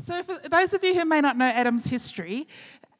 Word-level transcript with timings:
So, 0.00 0.22
for 0.22 0.36
those 0.48 0.74
of 0.74 0.84
you 0.84 0.94
who 0.94 1.04
may 1.04 1.20
not 1.20 1.36
know 1.38 1.46
Adam's 1.46 1.86
history, 1.86 2.46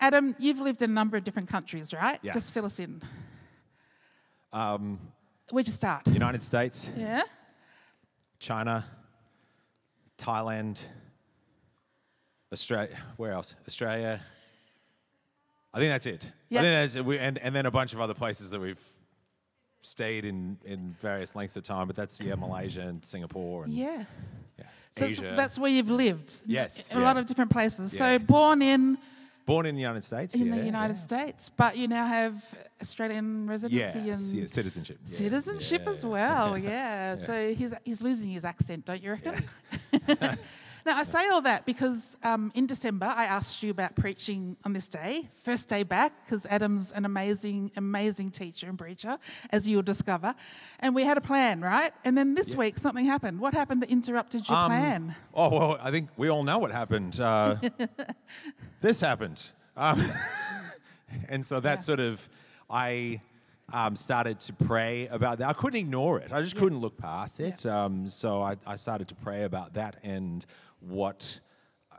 Adam, 0.00 0.34
you've 0.38 0.60
lived 0.60 0.82
in 0.82 0.90
a 0.90 0.92
number 0.94 1.16
of 1.16 1.24
different 1.24 1.48
countries, 1.48 1.92
right? 1.92 2.18
Yeah. 2.22 2.32
Just 2.32 2.54
fill 2.54 2.64
us 2.64 2.78
in. 2.78 3.02
Um, 4.52 4.98
Where'd 5.50 5.66
you 5.66 5.72
start? 5.72 6.06
United 6.06 6.42
States, 6.42 6.90
Yeah. 6.96 7.22
China, 8.38 8.84
Thailand, 10.18 10.80
Australia. 12.52 12.96
Where 13.16 13.32
else? 13.32 13.54
Australia. 13.66 14.20
I 15.74 15.78
think 15.78 15.90
that's 15.90 16.06
it. 16.06 16.30
Yeah. 16.48 16.60
I 16.60 16.62
think 16.62 16.72
that's 16.74 16.94
it. 16.96 17.04
We, 17.04 17.18
and, 17.18 17.38
and 17.38 17.54
then 17.54 17.66
a 17.66 17.70
bunch 17.70 17.92
of 17.92 18.00
other 18.00 18.14
places 18.14 18.50
that 18.50 18.60
we've 18.60 18.80
stayed 19.82 20.24
in 20.24 20.56
in 20.64 20.90
various 21.00 21.36
lengths 21.36 21.56
of 21.56 21.64
time. 21.64 21.86
But 21.86 21.96
that's 21.96 22.20
yeah, 22.20 22.34
Malaysia 22.34 22.80
and 22.82 23.04
Singapore 23.04 23.64
and 23.64 23.72
Yeah. 23.74 24.04
Yeah, 24.96 25.08
So 25.08 25.22
Asia. 25.22 25.34
that's 25.36 25.58
where 25.58 25.70
you've 25.70 25.90
lived. 25.90 26.40
Yes, 26.46 26.94
a 26.94 26.98
lot 26.98 27.16
of 27.16 27.26
different 27.26 27.50
places. 27.50 27.92
Yeah. 27.94 27.98
So 28.18 28.18
born 28.24 28.62
in 28.62 28.98
Born 29.46 29.64
in 29.66 29.76
the 29.76 29.80
United 29.80 30.02
States. 30.02 30.34
in 30.34 30.48
yeah, 30.48 30.56
the 30.56 30.64
United 30.64 30.96
yeah. 30.96 31.00
States, 31.08 31.50
but 31.50 31.76
you 31.76 31.86
now 31.86 32.04
have 32.04 32.34
Australian 32.82 33.46
residency 33.46 34.00
Yes, 34.00 34.32
and 34.32 34.40
yeah, 34.40 34.46
citizenship. 34.46 34.98
yeah, 35.06 35.16
citizenship 35.16 35.82
yeah, 35.84 35.90
as 35.92 36.02
yeah. 36.02 36.10
well. 36.10 36.58
Yeah. 36.72 37.14
So 37.14 37.54
he's 37.54 37.72
he's 37.84 38.02
losing 38.02 38.30
his 38.30 38.44
accent, 38.44 38.84
don't 38.84 39.00
you 39.00 39.12
reckon? 39.12 39.44
now 40.86 40.96
I 40.96 41.02
say 41.02 41.28
all 41.28 41.42
that 41.42 41.66
because 41.66 42.16
um, 42.22 42.50
in 42.54 42.66
December 42.66 43.06
I 43.06 43.24
asked 43.26 43.62
you 43.62 43.70
about 43.70 43.96
preaching 43.96 44.56
on 44.64 44.72
this 44.72 44.88
day, 44.88 45.28
first 45.42 45.68
day 45.68 45.82
back, 45.82 46.12
because 46.24 46.46
Adam's 46.46 46.92
an 46.92 47.04
amazing, 47.04 47.72
amazing 47.76 48.30
teacher 48.30 48.68
and 48.68 48.78
preacher, 48.78 49.18
as 49.50 49.68
you'll 49.68 49.82
discover, 49.82 50.34
and 50.80 50.94
we 50.94 51.02
had 51.02 51.18
a 51.18 51.20
plan, 51.20 51.60
right? 51.60 51.92
And 52.04 52.16
then 52.16 52.34
this 52.34 52.54
week 52.54 52.78
something 52.78 53.04
happened. 53.04 53.40
What 53.40 53.52
happened 53.52 53.82
that 53.82 53.90
interrupted 53.90 54.48
your 54.48 54.56
Um, 54.56 54.70
plan? 54.70 55.14
Oh 55.34 55.50
well, 55.50 55.78
I 55.82 55.90
think 55.90 56.08
we 56.16 56.28
all 56.28 56.44
know 56.44 56.58
what 56.58 56.70
happened. 56.70 57.20
Uh, 57.20 57.56
this 58.80 59.00
happened, 59.00 59.50
um, 59.76 60.02
and 61.28 61.44
so 61.44 61.60
that 61.60 61.78
Yeah. 61.78 61.80
sort 61.80 62.00
of 62.00 62.28
I 62.70 63.20
um, 63.72 63.96
started 63.96 64.38
to 64.40 64.52
pray 64.52 65.08
about 65.08 65.38
that. 65.38 65.48
I 65.48 65.52
couldn't 65.52 65.78
ignore 65.78 66.18
it. 66.20 66.32
I 66.32 66.40
just 66.42 66.56
couldn't 66.56 66.78
look 66.78 66.96
past 66.96 67.40
it. 67.40 67.66
Um, 67.66 68.06
so 68.06 68.40
I, 68.42 68.56
I 68.66 68.76
started 68.76 69.08
to 69.08 69.14
pray 69.16 69.42
about 69.42 69.74
that 69.74 69.96
and 70.04 70.46
what 70.86 71.40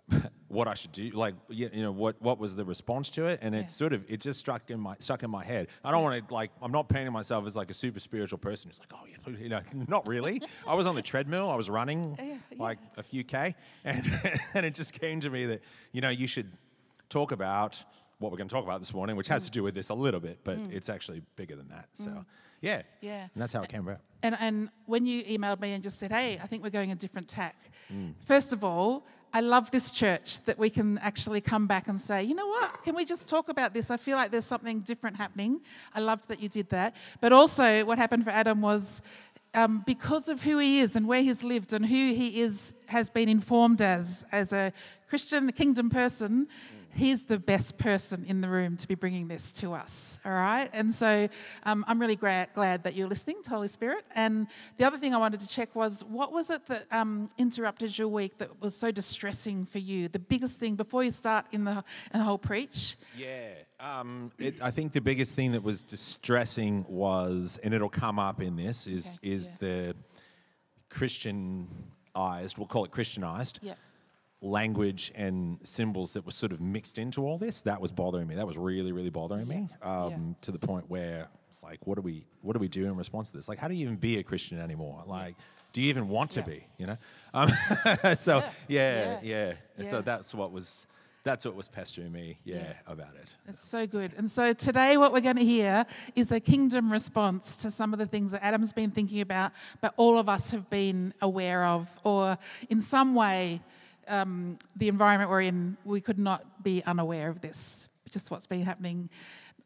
what 0.47 0.67
I 0.67 0.73
should 0.73 0.93
do, 0.93 1.09
like 1.09 1.35
you 1.49 1.69
know 1.73 1.91
what 1.91 2.21
what 2.21 2.39
was 2.39 2.55
the 2.55 2.63
response 2.63 3.09
to 3.11 3.25
it, 3.25 3.39
and 3.41 3.53
it 3.53 3.69
sort 3.69 3.93
of 3.93 4.05
it 4.07 4.21
just 4.21 4.39
struck 4.39 4.69
in 4.69 4.79
my 4.79 4.95
stuck 4.99 5.23
in 5.23 5.29
my 5.29 5.43
head. 5.43 5.67
I 5.83 5.91
don't 5.91 6.03
want 6.03 6.27
to 6.27 6.33
like 6.33 6.51
I'm 6.61 6.71
not 6.71 6.87
painting 6.87 7.11
myself 7.11 7.45
as 7.45 7.55
like 7.55 7.69
a 7.69 7.73
super 7.73 7.99
spiritual 7.99 8.37
person. 8.37 8.69
It's 8.69 8.79
like 8.79 8.93
oh 8.93 9.05
yeah, 9.05 9.37
you 9.41 9.49
know, 9.49 9.61
not 9.87 10.07
really. 10.07 10.41
I 10.65 10.75
was 10.75 10.87
on 10.87 10.95
the 10.95 11.01
treadmill. 11.01 11.49
I 11.49 11.55
was 11.55 11.69
running 11.69 12.15
Yeah, 12.27 12.37
yeah. 12.51 12.63
like 12.63 12.79
a 12.95 13.03
few 13.03 13.23
k, 13.23 13.55
and 13.83 14.03
and 14.53 14.65
it 14.65 14.73
just 14.73 14.93
came 14.93 15.19
to 15.19 15.29
me 15.29 15.45
that 15.47 15.61
you 15.91 16.01
know 16.01 16.09
you 16.09 16.27
should 16.27 16.51
talk 17.09 17.31
about 17.31 17.83
what 18.19 18.31
we're 18.31 18.37
going 18.37 18.47
to 18.47 18.53
talk 18.53 18.63
about 18.63 18.79
this 18.79 18.93
morning, 18.93 19.15
which 19.15 19.27
has 19.27 19.43
mm. 19.43 19.45
to 19.47 19.51
do 19.51 19.63
with 19.63 19.75
this 19.75 19.89
a 19.89 19.93
little 19.93 20.19
bit, 20.19 20.39
but 20.43 20.57
mm. 20.57 20.73
it's 20.73 20.89
actually 20.89 21.21
bigger 21.35 21.55
than 21.55 21.67
that. 21.67 21.87
So 21.93 22.09
mm. 22.09 22.25
Yeah, 22.61 22.81
Yeah. 23.01 23.21
and 23.33 23.41
that's 23.41 23.53
how 23.53 23.61
it 23.61 23.69
came 23.69 23.87
about. 23.87 23.99
And, 24.23 24.35
and 24.39 24.69
when 24.85 25.05
you 25.05 25.23
emailed 25.23 25.61
me 25.61 25.73
and 25.73 25.83
just 25.83 25.99
said, 25.99 26.11
hey, 26.11 26.39
I 26.41 26.47
think 26.47 26.63
we're 26.63 26.69
going 26.71 26.91
a 26.91 26.95
different 26.95 27.27
tack, 27.27 27.55
Mm. 27.93 28.13
first 28.25 28.51
of 28.51 28.63
all, 28.65 29.05
I 29.33 29.39
love 29.41 29.71
this 29.71 29.91
church 29.91 30.41
that 30.45 30.57
we 30.57 30.69
can 30.69 30.97
actually 30.97 31.39
come 31.41 31.67
back 31.67 31.87
and 31.87 31.99
say, 32.01 32.23
you 32.23 32.33
know 32.35 32.47
what, 32.47 32.83
can 32.83 32.95
we 32.95 33.05
just 33.05 33.29
talk 33.29 33.49
about 33.49 33.73
this? 33.73 33.91
I 33.91 33.97
feel 33.97 34.17
like 34.17 34.31
there's 34.31 34.45
something 34.45 34.81
different 34.81 35.15
happening. 35.17 35.61
I 35.93 35.99
loved 35.99 36.27
that 36.29 36.41
you 36.41 36.49
did 36.49 36.69
that. 36.71 36.95
But 37.21 37.31
also, 37.33 37.85
what 37.85 37.97
happened 37.97 38.23
for 38.23 38.31
Adam 38.31 38.61
was 38.61 39.01
um, 39.53 39.83
because 39.85 40.27
of 40.27 40.43
who 40.43 40.57
he 40.57 40.79
is 40.79 40.95
and 40.95 41.07
where 41.07 41.21
he's 41.21 41.43
lived 41.43 41.71
and 41.73 41.85
who 41.85 41.95
he 42.13 42.41
is, 42.41 42.73
has 42.87 43.09
been 43.09 43.29
informed 43.29 43.81
as, 43.81 44.25
as 44.31 44.51
a 44.53 44.73
Christian 45.09 45.51
kingdom 45.51 45.89
person, 45.89 46.47
he's 46.97 47.25
the 47.25 47.37
best 47.37 47.77
person 47.77 48.25
in 48.27 48.41
the 48.41 48.49
room 48.49 48.75
to 48.75 48.87
be 48.87 48.95
bringing 48.95 49.27
this 49.27 49.51
to 49.51 49.73
us. 49.73 50.19
All 50.25 50.31
right. 50.31 50.67
And 50.73 50.91
so 50.91 51.29
um, 51.63 51.85
I'm 51.87 52.01
really 52.01 52.15
glad, 52.15 52.49
glad 52.55 52.83
that 52.83 52.95
you're 52.95 53.07
listening 53.07 53.43
to 53.43 53.49
Holy 53.51 53.67
Spirit. 53.67 54.05
And 54.15 54.47
the 54.77 54.83
other 54.83 54.97
thing 54.97 55.13
I 55.13 55.17
wanted 55.17 55.39
to 55.41 55.47
check 55.47 55.75
was 55.75 56.03
what 56.03 56.33
was 56.33 56.49
it 56.49 56.65
that 56.65 56.85
um, 56.91 57.29
interrupted 57.37 57.97
your 57.97 58.07
week 58.07 58.39
that 58.39 58.61
was 58.61 58.75
so 58.75 58.91
distressing 58.91 59.65
for 59.65 59.77
you? 59.77 60.07
The 60.07 60.19
biggest 60.19 60.59
thing 60.59 60.75
before 60.75 61.03
you 61.03 61.11
start 61.11 61.45
in 61.51 61.63
the, 61.65 61.83
in 62.13 62.19
the 62.19 62.23
whole 62.23 62.39
preach. 62.39 62.97
Yeah, 63.15 63.49
um, 63.79 64.31
it, 64.39 64.55
I 64.61 64.71
think 64.71 64.91
the 64.91 65.01
biggest 65.01 65.35
thing 65.35 65.51
that 65.51 65.61
was 65.61 65.83
distressing 65.83 66.83
was, 66.89 67.59
and 67.63 67.73
it'll 67.75 67.89
come 67.89 68.17
up 68.17 68.41
in 68.41 68.55
this, 68.55 68.87
is 68.87 69.19
Okay, 69.21 69.35
is 69.35 69.47
yeah. 69.47 69.55
the 69.59 69.95
Christianized, 70.89 72.57
we'll 72.57 72.67
call 72.67 72.85
it 72.85 72.91
Christianized, 72.91 73.59
Yeah. 73.61 73.75
Language 74.41 75.11
and 75.15 75.59
symbols 75.63 76.13
that 76.13 76.25
were 76.25 76.31
sort 76.31 76.51
of 76.51 76.61
mixed 76.61 76.97
into 76.97 77.25
all 77.25 77.37
this. 77.37 77.61
That 77.61 77.81
was 77.81 77.91
bothering 77.91 78.27
me. 78.27 78.35
That 78.35 78.47
was 78.47 78.57
really, 78.57 78.91
really 78.91 79.09
bothering 79.09 79.47
me 79.47 79.67
um, 79.81 80.09
Yeah. 80.09 80.17
to 80.41 80.51
the 80.51 80.59
point 80.59 80.89
where 80.89 81.27
it's 81.49 81.63
like, 81.63 81.85
what 81.87 81.95
do 81.95 82.01
we, 82.01 82.25
what 82.41 82.53
do 82.53 82.59
we 82.59 82.67
do 82.67 82.85
in 82.85 82.95
response 82.95 83.29
to 83.31 83.37
this? 83.37 83.47
Like, 83.47 83.57
how 83.57 83.67
do 83.67 83.73
you 83.73 83.83
even 83.83 83.95
be 83.95 84.17
a 84.19 84.23
Christian 84.23 84.59
anymore? 84.59 85.03
Like, 85.07 85.35
do 85.73 85.81
you 85.81 85.89
even 85.89 86.07
want 86.07 86.31
to 86.31 86.41
Yeah. 86.41 86.45
be? 86.45 86.67
You 86.77 86.85
know? 86.87 86.97
Um, 87.33 87.49
so 88.17 88.39
Yeah. 88.39 88.51
yeah, 88.67 89.19
yeah. 89.23 89.53
And 89.77 89.87
So 89.87 90.01
that's 90.01 90.33
what 90.33 90.51
was. 90.51 90.85
That's 91.23 91.43
what 91.43 91.55
was 91.55 91.67
pestering 91.67 92.13
me, 92.13 92.37
yeah, 92.45 92.55
Yeah. 92.55 92.73
about 92.87 93.13
it. 93.15 93.27
It's 93.49 93.59
so 93.59 93.85
good. 93.85 94.13
And 94.17 94.31
so 94.31 94.53
today, 94.53 94.95
what 94.95 95.11
we're 95.11 95.19
going 95.19 95.35
to 95.35 95.43
hear 95.43 95.85
is 96.15 96.31
a 96.31 96.39
kingdom 96.39 96.89
response 96.89 97.57
to 97.63 97.71
some 97.71 97.91
of 97.91 97.99
the 97.99 98.05
things 98.05 98.31
that 98.31 98.41
Adam's 98.45 98.71
been 98.71 98.91
thinking 98.91 99.19
about, 99.19 99.51
but 99.81 99.93
all 99.97 100.17
of 100.19 100.29
us 100.29 100.51
have 100.51 100.69
been 100.69 101.13
aware 101.21 101.65
of, 101.65 101.89
or 102.05 102.37
in 102.69 102.79
some 102.79 103.13
way, 103.13 103.59
um, 104.07 104.57
the 104.75 104.87
environment 104.87 105.29
we're 105.29 105.41
in, 105.41 105.77
we 105.83 106.01
could 106.01 106.19
not 106.19 106.63
be 106.63 106.83
unaware 106.85 107.29
of 107.29 107.41
this, 107.41 107.89
just 108.09 108.31
what's 108.31 108.47
been 108.47 108.63
happening. 108.63 109.09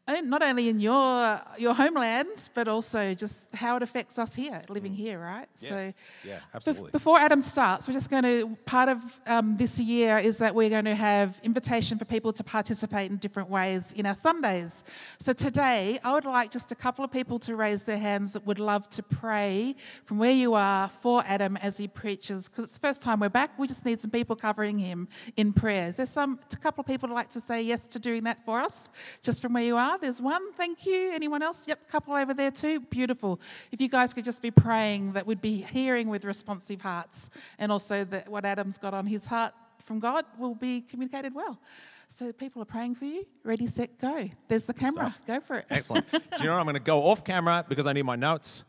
Not 0.08 0.42
only 0.42 0.68
in 0.68 0.80
your 0.80 1.40
your 1.58 1.74
homelands, 1.74 2.50
but 2.52 2.66
also 2.66 3.14
just 3.14 3.54
how 3.54 3.76
it 3.76 3.82
affects 3.84 4.18
us 4.18 4.34
here, 4.34 4.60
living 4.68 4.92
here, 4.92 5.18
right? 5.20 5.46
Yeah. 5.60 5.68
So, 5.68 5.92
Yeah, 6.24 6.38
absolutely. 6.52 6.90
Before 6.90 7.18
Adam 7.20 7.40
starts, 7.40 7.86
we're 7.86 7.94
just 7.94 8.10
going 8.10 8.24
to, 8.24 8.56
part 8.66 8.88
of 8.88 9.00
um, 9.28 9.56
this 9.56 9.78
year 9.78 10.18
is 10.18 10.38
that 10.38 10.56
we're 10.56 10.70
going 10.70 10.86
to 10.86 10.94
have 10.96 11.40
invitation 11.44 11.98
for 11.98 12.04
people 12.04 12.32
to 12.32 12.42
participate 12.42 13.12
in 13.12 13.18
different 13.18 13.48
ways 13.48 13.92
in 13.92 14.04
our 14.04 14.16
Sundays. 14.16 14.82
So 15.20 15.32
today, 15.32 16.00
I 16.02 16.12
would 16.14 16.24
like 16.24 16.50
just 16.50 16.72
a 16.72 16.74
couple 16.74 17.04
of 17.04 17.12
people 17.12 17.38
to 17.40 17.54
raise 17.54 17.84
their 17.84 17.98
hands 17.98 18.32
that 18.32 18.44
would 18.44 18.58
love 18.58 18.88
to 18.90 19.04
pray 19.04 19.76
from 20.04 20.18
where 20.18 20.32
you 20.32 20.54
are 20.54 20.90
for 21.00 21.22
Adam 21.26 21.56
as 21.58 21.78
he 21.78 21.86
preaches, 21.86 22.48
because 22.48 22.64
it's 22.64 22.74
the 22.74 22.80
first 22.80 23.02
time 23.02 23.20
we're 23.20 23.28
back. 23.28 23.56
We 23.56 23.68
just 23.68 23.84
need 23.84 24.00
some 24.00 24.10
people 24.10 24.34
covering 24.34 24.78
him 24.78 25.08
in 25.36 25.52
prayers. 25.52 25.96
There's 25.96 26.10
some, 26.10 26.40
a 26.52 26.56
couple 26.56 26.82
of 26.82 26.88
people 26.88 27.08
who'd 27.08 27.14
like 27.14 27.30
to 27.30 27.40
say 27.40 27.62
yes 27.62 27.86
to 27.88 28.00
doing 28.00 28.24
that 28.24 28.44
for 28.44 28.60
us, 28.60 28.90
just 29.22 29.40
from 29.40 29.52
where 29.52 29.62
you 29.62 29.76
are? 29.76 29.91
Ah, 29.92 29.98
there's 29.98 30.22
one, 30.22 30.52
thank 30.54 30.86
you. 30.86 31.12
Anyone 31.12 31.42
else? 31.42 31.68
Yep, 31.68 31.90
couple 31.90 32.14
over 32.14 32.32
there 32.32 32.50
too. 32.50 32.80
Beautiful. 32.80 33.38
If 33.72 33.78
you 33.78 33.88
guys 33.88 34.14
could 34.14 34.24
just 34.24 34.40
be 34.40 34.50
praying 34.50 35.12
that 35.12 35.26
we'd 35.26 35.42
be 35.42 35.66
hearing 35.70 36.08
with 36.08 36.24
responsive 36.24 36.80
hearts, 36.80 37.28
and 37.58 37.70
also 37.70 38.02
that 38.04 38.26
what 38.26 38.46
Adam's 38.46 38.78
got 38.78 38.94
on 38.94 39.04
his 39.04 39.26
heart 39.26 39.52
from 39.84 39.98
God 39.98 40.24
will 40.38 40.54
be 40.54 40.80
communicated 40.80 41.34
well. 41.34 41.60
So 42.08 42.32
people 42.32 42.62
are 42.62 42.66
praying 42.66 42.94
for 42.94 43.04
you. 43.04 43.26
Ready, 43.44 43.66
set, 43.66 43.98
go. 44.00 44.30
There's 44.48 44.64
the 44.64 44.72
camera. 44.72 45.14
Go 45.26 45.40
for 45.40 45.56
it. 45.56 45.66
Excellent. 45.68 46.10
Do 46.10 46.18
you 46.38 46.44
know 46.44 46.52
what? 46.52 46.60
I'm 46.60 46.64
going 46.64 46.72
to 46.72 46.80
go 46.80 47.02
off 47.02 47.22
camera 47.22 47.62
because 47.68 47.86
I 47.86 47.92
need 47.92 48.04
my 48.04 48.16
notes 48.16 48.64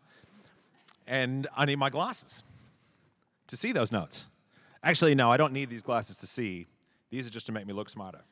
and 1.07 1.47
I 1.55 1.63
need 1.63 1.77
my 1.77 1.89
glasses 1.89 2.43
to 3.47 3.55
see 3.55 3.71
those 3.71 3.93
notes. 3.93 4.27
Actually, 4.83 5.15
no, 5.15 5.31
I 5.31 5.37
don't 5.37 5.53
need 5.53 5.69
these 5.69 5.83
glasses 5.83 6.17
to 6.17 6.27
see. 6.27 6.65
These 7.11 7.27
are 7.27 7.31
just 7.31 7.45
to 7.45 7.53
make 7.53 7.65
me 7.65 7.71
look 7.71 7.89
smarter. 7.89 8.23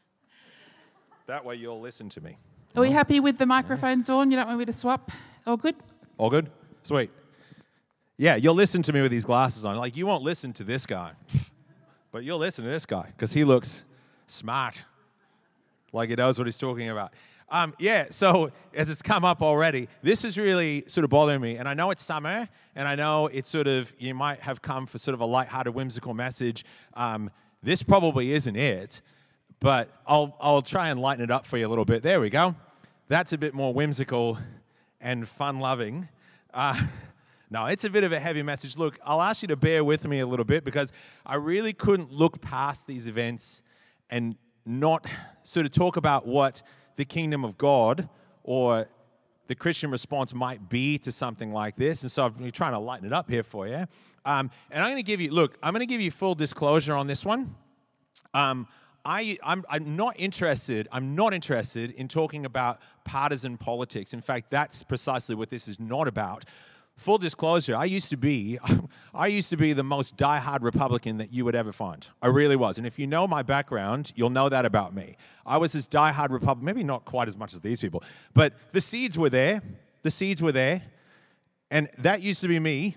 That 1.27 1.45
way 1.45 1.55
you'll 1.55 1.79
listen 1.79 2.09
to 2.09 2.19
me. 2.19 2.35
Are 2.73 2.81
we 2.81 2.91
happy 2.91 3.19
with 3.19 3.37
the 3.37 3.45
microphone, 3.45 4.01
Dawn? 4.01 4.31
You 4.31 4.37
don't 4.37 4.47
want 4.47 4.59
me 4.59 4.63
to 4.63 4.71
swap? 4.71 5.11
All 5.45 5.57
good? 5.57 5.75
All 6.17 6.29
good? 6.29 6.49
Sweet. 6.83 7.11
Yeah, 8.17 8.37
you'll 8.37 8.55
listen 8.55 8.81
to 8.83 8.93
me 8.93 9.01
with 9.01 9.11
these 9.11 9.25
glasses 9.25 9.65
on. 9.65 9.75
Like, 9.75 9.97
you 9.97 10.07
won't 10.07 10.23
listen 10.23 10.53
to 10.53 10.63
this 10.63 10.85
guy, 10.85 11.11
but 12.13 12.23
you'll 12.23 12.37
listen 12.37 12.63
to 12.63 12.71
this 12.71 12.85
guy 12.85 13.07
because 13.07 13.33
he 13.33 13.43
looks 13.43 13.83
smart, 14.27 14.83
like 15.91 16.09
he 16.09 16.15
knows 16.15 16.37
what 16.37 16.47
he's 16.47 16.57
talking 16.57 16.89
about. 16.89 17.11
Um, 17.49 17.73
yeah, 17.77 18.05
so 18.09 18.51
as 18.73 18.89
it's 18.89 19.01
come 19.01 19.25
up 19.25 19.41
already, 19.41 19.89
this 20.01 20.23
is 20.23 20.37
really 20.37 20.85
sort 20.87 21.03
of 21.03 21.09
bothering 21.09 21.41
me. 21.41 21.57
And 21.57 21.67
I 21.67 21.73
know 21.73 21.91
it's 21.91 22.01
summer, 22.01 22.47
and 22.73 22.87
I 22.87 22.95
know 22.95 23.27
it's 23.27 23.49
sort 23.49 23.67
of, 23.67 23.93
you 23.99 24.13
might 24.13 24.39
have 24.39 24.61
come 24.61 24.85
for 24.85 24.97
sort 24.97 25.13
of 25.13 25.19
a 25.19 25.25
lighthearted, 25.25 25.75
whimsical 25.75 26.13
message. 26.13 26.63
Um, 26.93 27.31
this 27.61 27.83
probably 27.83 28.31
isn't 28.31 28.55
it, 28.55 29.01
but 29.61 29.89
I'll, 30.07 30.35
I'll 30.41 30.63
try 30.63 30.89
and 30.89 30.99
lighten 30.99 31.23
it 31.23 31.31
up 31.31 31.45
for 31.45 31.57
you 31.57 31.67
a 31.67 31.69
little 31.69 31.85
bit. 31.85 32.01
There 32.01 32.19
we 32.19 32.29
go. 32.31 32.55
That's 33.07 33.31
a 33.31 33.37
bit 33.37 33.53
more 33.53 33.73
whimsical 33.73 34.39
and 34.99 35.29
fun 35.29 35.59
loving. 35.59 36.09
Uh, 36.51 36.81
no, 37.51 37.67
it's 37.67 37.83
a 37.83 37.89
bit 37.89 38.03
of 38.03 38.11
a 38.11 38.19
heavy 38.19 38.41
message. 38.41 38.75
Look, 38.75 38.97
I'll 39.05 39.21
ask 39.21 39.43
you 39.43 39.47
to 39.49 39.55
bear 39.55 39.83
with 39.83 40.05
me 40.07 40.19
a 40.19 40.25
little 40.25 40.45
bit 40.45 40.65
because 40.65 40.91
I 41.25 41.35
really 41.35 41.73
couldn't 41.73 42.11
look 42.11 42.41
past 42.41 42.87
these 42.87 43.07
events 43.07 43.61
and 44.09 44.35
not 44.65 45.05
sort 45.43 45.67
of 45.67 45.71
talk 45.71 45.95
about 45.95 46.25
what 46.25 46.63
the 46.95 47.05
kingdom 47.05 47.45
of 47.45 47.57
God 47.57 48.09
or 48.43 48.87
the 49.45 49.53
Christian 49.53 49.91
response 49.91 50.33
might 50.33 50.69
be 50.69 50.97
to 50.99 51.11
something 51.11 51.53
like 51.53 51.75
this. 51.75 52.01
And 52.01 52.11
so 52.11 52.25
I'm 52.25 52.51
trying 52.51 52.71
to 52.71 52.79
lighten 52.79 53.05
it 53.05 53.13
up 53.13 53.29
here 53.29 53.43
for 53.43 53.67
you. 53.67 53.85
Um, 54.25 54.49
and 54.71 54.83
I'm 54.83 54.89
going 54.89 54.95
to 54.97 55.03
give 55.03 55.21
you, 55.21 55.31
look, 55.31 55.59
I'm 55.61 55.73
going 55.73 55.81
to 55.81 55.85
give 55.85 56.01
you 56.01 56.09
full 56.09 56.33
disclosure 56.33 56.93
on 56.93 57.05
this 57.05 57.23
one. 57.23 57.55
Um, 58.33 58.67
I, 59.03 59.37
I'm, 59.43 59.63
I'm 59.69 59.95
not 59.95 60.15
interested. 60.19 60.87
I'm 60.91 61.15
not 61.15 61.33
interested 61.33 61.91
in 61.91 62.07
talking 62.07 62.45
about 62.45 62.79
partisan 63.03 63.57
politics. 63.57 64.13
In 64.13 64.21
fact, 64.21 64.49
that's 64.49 64.83
precisely 64.83 65.35
what 65.35 65.49
this 65.49 65.67
is 65.67 65.79
not 65.79 66.07
about. 66.07 66.45
Full 66.97 67.17
disclosure, 67.17 67.75
I 67.75 67.85
used 67.85 68.09
to 68.09 68.17
be, 68.17 68.59
I 69.13 69.27
used 69.27 69.49
to 69.49 69.57
be 69.57 69.73
the 69.73 69.83
most 69.83 70.17
diehard 70.17 70.61
Republican 70.61 71.17
that 71.17 71.33
you 71.33 71.45
would 71.45 71.55
ever 71.55 71.71
find. 71.71 72.07
I 72.21 72.27
really 72.27 72.55
was. 72.55 72.77
And 72.77 72.85
if 72.85 72.99
you 72.99 73.07
know 73.07 73.27
my 73.27 73.41
background, 73.41 74.11
you'll 74.15 74.29
know 74.29 74.49
that 74.49 74.65
about 74.65 74.93
me. 74.93 75.17
I 75.45 75.57
was 75.57 75.71
this 75.71 75.87
diehard 75.87 76.29
Republican, 76.29 76.65
maybe 76.65 76.83
not 76.83 77.05
quite 77.05 77.27
as 77.27 77.35
much 77.35 77.53
as 77.53 77.61
these 77.61 77.79
people, 77.79 78.03
but 78.33 78.53
the 78.71 78.81
seeds 78.81 79.17
were 79.17 79.29
there. 79.29 79.61
The 80.03 80.11
seeds 80.11 80.41
were 80.41 80.51
there. 80.51 80.83
And 81.71 81.89
that 81.97 82.21
used 82.21 82.41
to 82.41 82.47
be 82.47 82.59
me, 82.59 82.95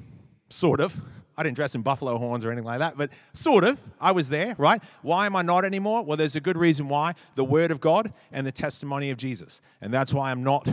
sort 0.51 0.81
of. 0.81 1.01
I 1.37 1.43
didn't 1.43 1.57
dress 1.57 1.75
in 1.75 1.83
buffalo 1.83 2.17
horns 2.19 2.45
or 2.45 2.51
anything 2.51 2.67
like 2.67 2.79
that, 2.79 2.97
but 2.97 3.11
sort 3.33 3.65
of. 3.65 3.81
I 4.01 4.13
was 4.13 4.29
there, 4.29 4.55
right? 4.59 4.83
Why 5.03 5.27
am 5.27 5.35
I 5.37 5.43
not 5.43 5.65
anymore? 5.65 6.05
Well, 6.05 6.17
there's 6.17 6.37
a 6.37 6.41
good 6.41 6.57
reason 6.57 6.89
why 6.89 7.15
the 7.35 7.45
Word 7.45 7.71
of 7.71 7.81
God 7.81 8.13
and 8.33 8.47
the 8.47 8.53
testimony 8.53 9.11
of 9.11 9.17
Jesus. 9.17 9.61
And 9.81 9.93
that's 9.93 10.13
why 10.13 10.31
I'm 10.31 10.45
not 10.45 10.69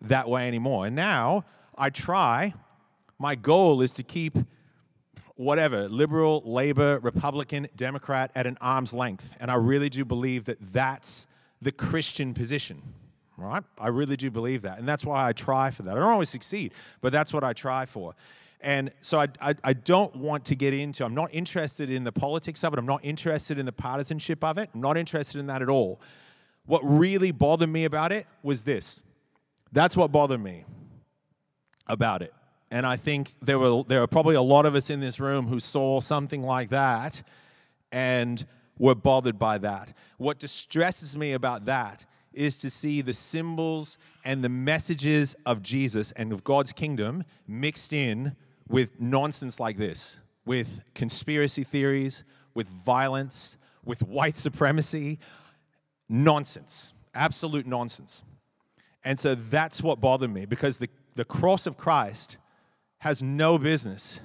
that 0.00 0.28
way 0.28 0.48
anymore. 0.48 0.86
And 0.86 0.96
now 0.96 1.44
I 1.76 1.90
try, 1.90 2.54
my 3.18 3.34
goal 3.34 3.82
is 3.82 3.92
to 3.92 4.02
keep 4.02 4.38
whatever, 5.36 5.88
liberal, 5.88 6.42
labor, 6.44 6.98
Republican, 7.00 7.68
Democrat 7.76 8.30
at 8.34 8.46
an 8.46 8.56
arm's 8.60 8.94
length. 8.94 9.36
And 9.38 9.50
I 9.50 9.54
really 9.56 9.88
do 9.88 10.04
believe 10.04 10.46
that 10.46 10.56
that's 10.72 11.26
the 11.60 11.72
Christian 11.72 12.32
position, 12.32 12.82
right? 13.36 13.62
I 13.78 13.88
really 13.88 14.16
do 14.16 14.30
believe 14.30 14.62
that. 14.62 14.78
And 14.78 14.88
that's 14.88 15.04
why 15.04 15.28
I 15.28 15.32
try 15.32 15.70
for 15.70 15.82
that. 15.82 15.92
I 15.92 16.00
don't 16.00 16.04
always 16.04 16.30
succeed, 16.30 16.72
but 17.00 17.12
that's 17.12 17.32
what 17.32 17.44
I 17.44 17.52
try 17.52 17.84
for. 17.84 18.14
And 18.60 18.90
so 19.00 19.20
I, 19.20 19.28
I, 19.40 19.54
I, 19.62 19.72
don't 19.74 20.16
want 20.16 20.46
to 20.46 20.56
get 20.56 20.72
into, 20.72 21.04
I'm 21.04 21.14
not 21.14 21.32
interested 21.32 21.90
in 21.90 22.04
the 22.04 22.12
politics 22.12 22.64
of 22.64 22.72
it. 22.72 22.78
I'm 22.78 22.86
not 22.86 23.04
interested 23.04 23.58
in 23.58 23.66
the 23.66 23.72
partisanship 23.72 24.42
of 24.42 24.56
it. 24.58 24.70
I'm 24.74 24.80
not 24.80 24.96
interested 24.96 25.38
in 25.38 25.46
that 25.48 25.62
at 25.62 25.68
all. 25.68 26.00
What 26.64 26.80
really 26.82 27.32
bothered 27.32 27.68
me 27.68 27.84
about 27.84 28.12
it 28.12 28.26
was 28.42 28.62
this. 28.62 29.02
That's 29.72 29.96
what 29.96 30.10
bothered 30.10 30.42
me 30.42 30.64
about 31.86 32.22
it. 32.22 32.32
And 32.70 32.84
I 32.86 32.96
think 32.96 33.34
there 33.40 33.58
were, 33.58 33.84
there 33.84 34.02
are 34.02 34.06
probably 34.06 34.34
a 34.34 34.42
lot 34.42 34.66
of 34.66 34.74
us 34.74 34.90
in 34.90 35.00
this 35.00 35.20
room 35.20 35.46
who 35.46 35.60
saw 35.60 36.00
something 36.00 36.42
like 36.42 36.70
that 36.70 37.22
and 37.92 38.44
were 38.78 38.94
bothered 38.94 39.38
by 39.38 39.58
that. 39.58 39.92
What 40.18 40.38
distresses 40.38 41.16
me 41.16 41.32
about 41.32 41.66
that 41.66 42.04
is 42.32 42.56
to 42.58 42.70
see 42.70 43.00
the 43.00 43.12
symbols 43.12 43.96
and 44.24 44.42
the 44.42 44.48
messages 44.48 45.36
of 45.46 45.62
Jesus 45.62 46.12
and 46.12 46.32
of 46.32 46.44
God's 46.44 46.72
kingdom 46.72 47.24
mixed 47.46 47.92
in 47.92 48.36
with 48.68 49.00
nonsense 49.00 49.60
like 49.60 49.76
this, 49.76 50.18
with 50.44 50.80
conspiracy 50.94 51.64
theories, 51.64 52.24
with 52.54 52.68
violence, 52.68 53.56
with 53.84 54.02
white 54.02 54.36
supremacy. 54.36 55.18
Nonsense, 56.08 56.92
absolute 57.14 57.66
nonsense. 57.66 58.22
And 59.04 59.18
so 59.18 59.34
that's 59.34 59.82
what 59.82 60.00
bothered 60.00 60.32
me 60.32 60.46
because 60.46 60.78
the, 60.78 60.88
the 61.14 61.24
cross 61.24 61.66
of 61.66 61.76
Christ 61.76 62.38
has 62.98 63.22
no 63.22 63.58
business 63.58 64.20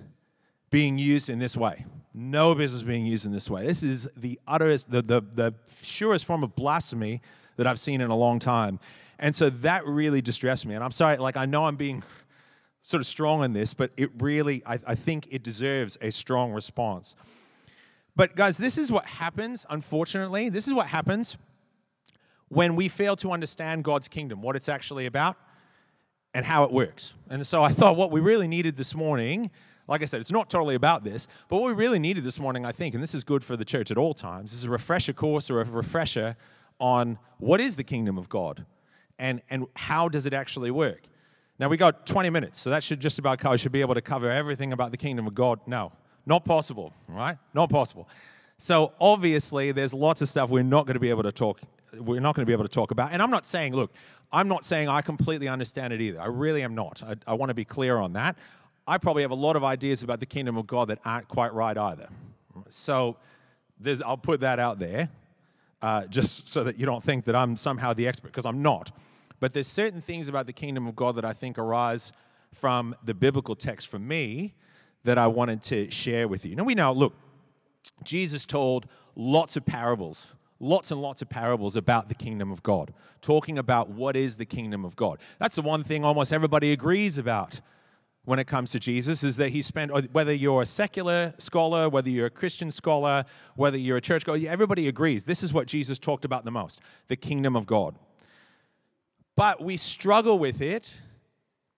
being 0.69 0.97
used 0.97 1.29
in 1.29 1.39
this 1.39 1.55
way. 1.55 1.85
No 2.13 2.55
business 2.55 2.81
being 2.83 3.05
used 3.05 3.25
in 3.25 3.31
this 3.31 3.49
way. 3.49 3.65
This 3.65 3.83
is 3.83 4.09
the 4.17 4.39
utterest, 4.47 4.91
the, 4.91 5.01
the, 5.01 5.21
the 5.21 5.53
surest 5.81 6.25
form 6.25 6.43
of 6.43 6.55
blasphemy 6.55 7.21
that 7.57 7.67
I've 7.67 7.79
seen 7.79 8.01
in 8.01 8.09
a 8.09 8.15
long 8.15 8.39
time. 8.39 8.79
And 9.19 9.35
so 9.35 9.49
that 9.49 9.85
really 9.85 10.21
distressed 10.21 10.65
me. 10.65 10.73
And 10.73 10.83
I'm 10.83 10.91
sorry, 10.91 11.17
like, 11.17 11.37
I 11.37 11.45
know 11.45 11.65
I'm 11.65 11.75
being 11.75 12.03
sort 12.81 13.01
of 13.01 13.07
strong 13.07 13.41
on 13.41 13.53
this, 13.53 13.73
but 13.73 13.91
it 13.95 14.09
really, 14.19 14.63
I, 14.65 14.79
I 14.87 14.95
think 14.95 15.27
it 15.29 15.43
deserves 15.43 15.97
a 16.01 16.11
strong 16.11 16.51
response. 16.51 17.15
But 18.15 18.35
guys, 18.35 18.57
this 18.57 18.77
is 18.77 18.91
what 18.91 19.05
happens, 19.05 19.65
unfortunately. 19.69 20.49
This 20.49 20.67
is 20.67 20.73
what 20.73 20.87
happens 20.87 21.37
when 22.49 22.75
we 22.75 22.89
fail 22.89 23.15
to 23.17 23.31
understand 23.31 23.83
God's 23.83 24.07
kingdom, 24.07 24.41
what 24.41 24.55
it's 24.55 24.67
actually 24.67 25.05
about, 25.05 25.37
and 26.33 26.45
how 26.45 26.63
it 26.63 26.71
works. 26.71 27.13
And 27.29 27.45
so 27.45 27.63
I 27.63 27.69
thought 27.69 27.95
what 27.95 28.11
we 28.11 28.19
really 28.19 28.47
needed 28.47 28.75
this 28.75 28.93
morning, 28.93 29.51
like 29.87 30.01
I 30.01 30.05
said, 30.05 30.19
it's 30.19 30.31
not 30.31 30.49
totally 30.49 30.75
about 30.75 31.03
this, 31.03 31.27
but 31.47 31.57
what 31.57 31.67
we 31.67 31.73
really 31.73 31.99
needed 31.99 32.23
this 32.23 32.39
morning, 32.39 32.65
I 32.65 32.71
think, 32.71 32.93
and 32.93 33.01
this 33.01 33.15
is 33.15 33.23
good 33.23 33.43
for 33.43 33.55
the 33.55 33.65
church 33.65 33.91
at 33.91 33.97
all 33.97 34.13
times, 34.13 34.53
is 34.53 34.65
a 34.65 34.69
refresher 34.69 35.13
course 35.13 35.49
or 35.49 35.61
a 35.61 35.65
refresher 35.65 36.35
on 36.79 37.19
what 37.37 37.61
is 37.61 37.75
the 37.75 37.83
kingdom 37.83 38.17
of 38.17 38.27
God 38.27 38.65
and, 39.17 39.41
and 39.49 39.67
how 39.75 40.09
does 40.09 40.25
it 40.25 40.33
actually 40.33 40.71
work. 40.71 41.03
Now, 41.61 41.69
we 41.69 41.77
got 41.77 42.07
20 42.07 42.31
minutes, 42.31 42.59
so 42.59 42.71
that 42.71 42.83
should 42.83 42.99
just 42.99 43.19
about 43.19 43.37
cover, 43.37 43.55
should 43.55 43.71
be 43.71 43.81
able 43.81 43.93
to 43.93 44.01
cover 44.01 44.31
everything 44.31 44.73
about 44.73 44.89
the 44.89 44.97
kingdom 44.97 45.27
of 45.27 45.35
God. 45.35 45.59
No, 45.67 45.91
not 46.25 46.43
possible, 46.43 46.91
right? 47.07 47.37
Not 47.53 47.69
possible. 47.69 48.09
So 48.57 48.93
obviously, 48.99 49.71
there's 49.71 49.93
lots 49.93 50.23
of 50.23 50.27
stuff 50.27 50.49
we're 50.49 50.63
not 50.63 50.87
going 50.87 50.95
to 50.95 50.99
be 50.99 51.11
able 51.11 51.21
to 51.21 51.31
talk. 51.31 51.61
We're 51.93 52.19
not 52.19 52.33
going 52.33 52.47
to 52.47 52.49
be 52.49 52.53
able 52.53 52.63
to 52.63 52.67
talk 52.67 52.89
about. 52.89 53.11
And 53.13 53.21
I'm 53.21 53.29
not 53.29 53.45
saying, 53.45 53.75
look, 53.75 53.93
I'm 54.31 54.47
not 54.47 54.65
saying 54.65 54.89
I 54.89 55.01
completely 55.03 55.47
understand 55.47 55.93
it 55.93 56.01
either. 56.01 56.19
I 56.19 56.25
really 56.25 56.63
am 56.63 56.73
not. 56.73 57.03
I, 57.03 57.13
I 57.27 57.35
want 57.35 57.51
to 57.51 57.53
be 57.53 57.63
clear 57.63 57.99
on 57.99 58.13
that. 58.13 58.37
I 58.87 58.97
probably 58.97 59.21
have 59.21 59.29
a 59.29 59.35
lot 59.35 59.55
of 59.55 59.63
ideas 59.63 60.01
about 60.01 60.19
the 60.19 60.25
kingdom 60.25 60.57
of 60.57 60.65
God 60.65 60.87
that 60.87 60.97
aren't 61.05 61.27
quite 61.27 61.53
right 61.53 61.77
either. 61.77 62.09
So 62.69 63.17
I'll 64.03 64.17
put 64.17 64.39
that 64.39 64.57
out 64.57 64.79
there, 64.79 65.09
uh, 65.83 66.07
just 66.07 66.49
so 66.49 66.63
that 66.63 66.79
you 66.79 66.87
don't 66.87 67.03
think 67.03 67.25
that 67.25 67.35
I'm 67.35 67.55
somehow 67.55 67.93
the 67.93 68.07
expert, 68.07 68.29
because 68.29 68.47
I'm 68.47 68.63
not. 68.63 68.89
But 69.41 69.53
there's 69.53 69.67
certain 69.67 70.01
things 70.01 70.29
about 70.29 70.45
the 70.45 70.53
kingdom 70.53 70.87
of 70.87 70.95
God 70.95 71.15
that 71.17 71.25
I 71.25 71.33
think 71.33 71.57
arise 71.57 72.13
from 72.53 72.95
the 73.03 73.13
biblical 73.13 73.55
text 73.55 73.87
for 73.87 73.99
me 73.99 74.53
that 75.03 75.17
I 75.17 75.27
wanted 75.27 75.63
to 75.63 75.89
share 75.89 76.27
with 76.27 76.45
you. 76.45 76.55
Now 76.55 76.63
we 76.63 76.75
know, 76.75 76.93
look, 76.93 77.13
Jesus 78.03 78.45
told 78.45 78.85
lots 79.15 79.57
of 79.57 79.65
parables, 79.65 80.35
lots 80.59 80.91
and 80.91 81.01
lots 81.01 81.23
of 81.23 81.29
parables 81.29 81.75
about 81.75 82.07
the 82.07 82.13
kingdom 82.13 82.51
of 82.51 82.61
God, 82.61 82.93
talking 83.19 83.57
about 83.57 83.89
what 83.89 84.15
is 84.15 84.35
the 84.35 84.45
kingdom 84.45 84.85
of 84.85 84.95
God. 84.95 85.19
That's 85.39 85.55
the 85.55 85.63
one 85.63 85.83
thing 85.83 86.05
almost 86.05 86.31
everybody 86.31 86.71
agrees 86.71 87.17
about 87.17 87.61
when 88.25 88.37
it 88.37 88.45
comes 88.45 88.69
to 88.71 88.79
Jesus 88.79 89.23
is 89.23 89.37
that 89.37 89.49
he 89.49 89.63
spent, 89.63 89.91
uh, 89.91 90.03
whether 90.11 90.31
you're 90.31 90.61
a 90.61 90.67
secular 90.67 91.33
scholar, 91.39 91.89
whether 91.89 92.11
you're 92.11 92.27
a 92.27 92.31
Christian 92.31 92.69
scholar, 92.69 93.25
whether 93.55 93.77
you're 93.77 93.97
a 93.97 94.01
church 94.01 94.21
scholar, 94.21 94.39
everybody 94.47 94.87
agrees 94.87 95.23
this 95.23 95.41
is 95.41 95.51
what 95.51 95.65
Jesus 95.65 95.97
talked 95.97 96.25
about 96.25 96.45
the 96.45 96.51
most 96.51 96.79
the 97.07 97.15
kingdom 97.15 97.55
of 97.55 97.65
God. 97.65 97.95
But 99.41 99.59
we 99.59 99.75
struggle 99.75 100.37
with 100.37 100.61
it. 100.61 101.01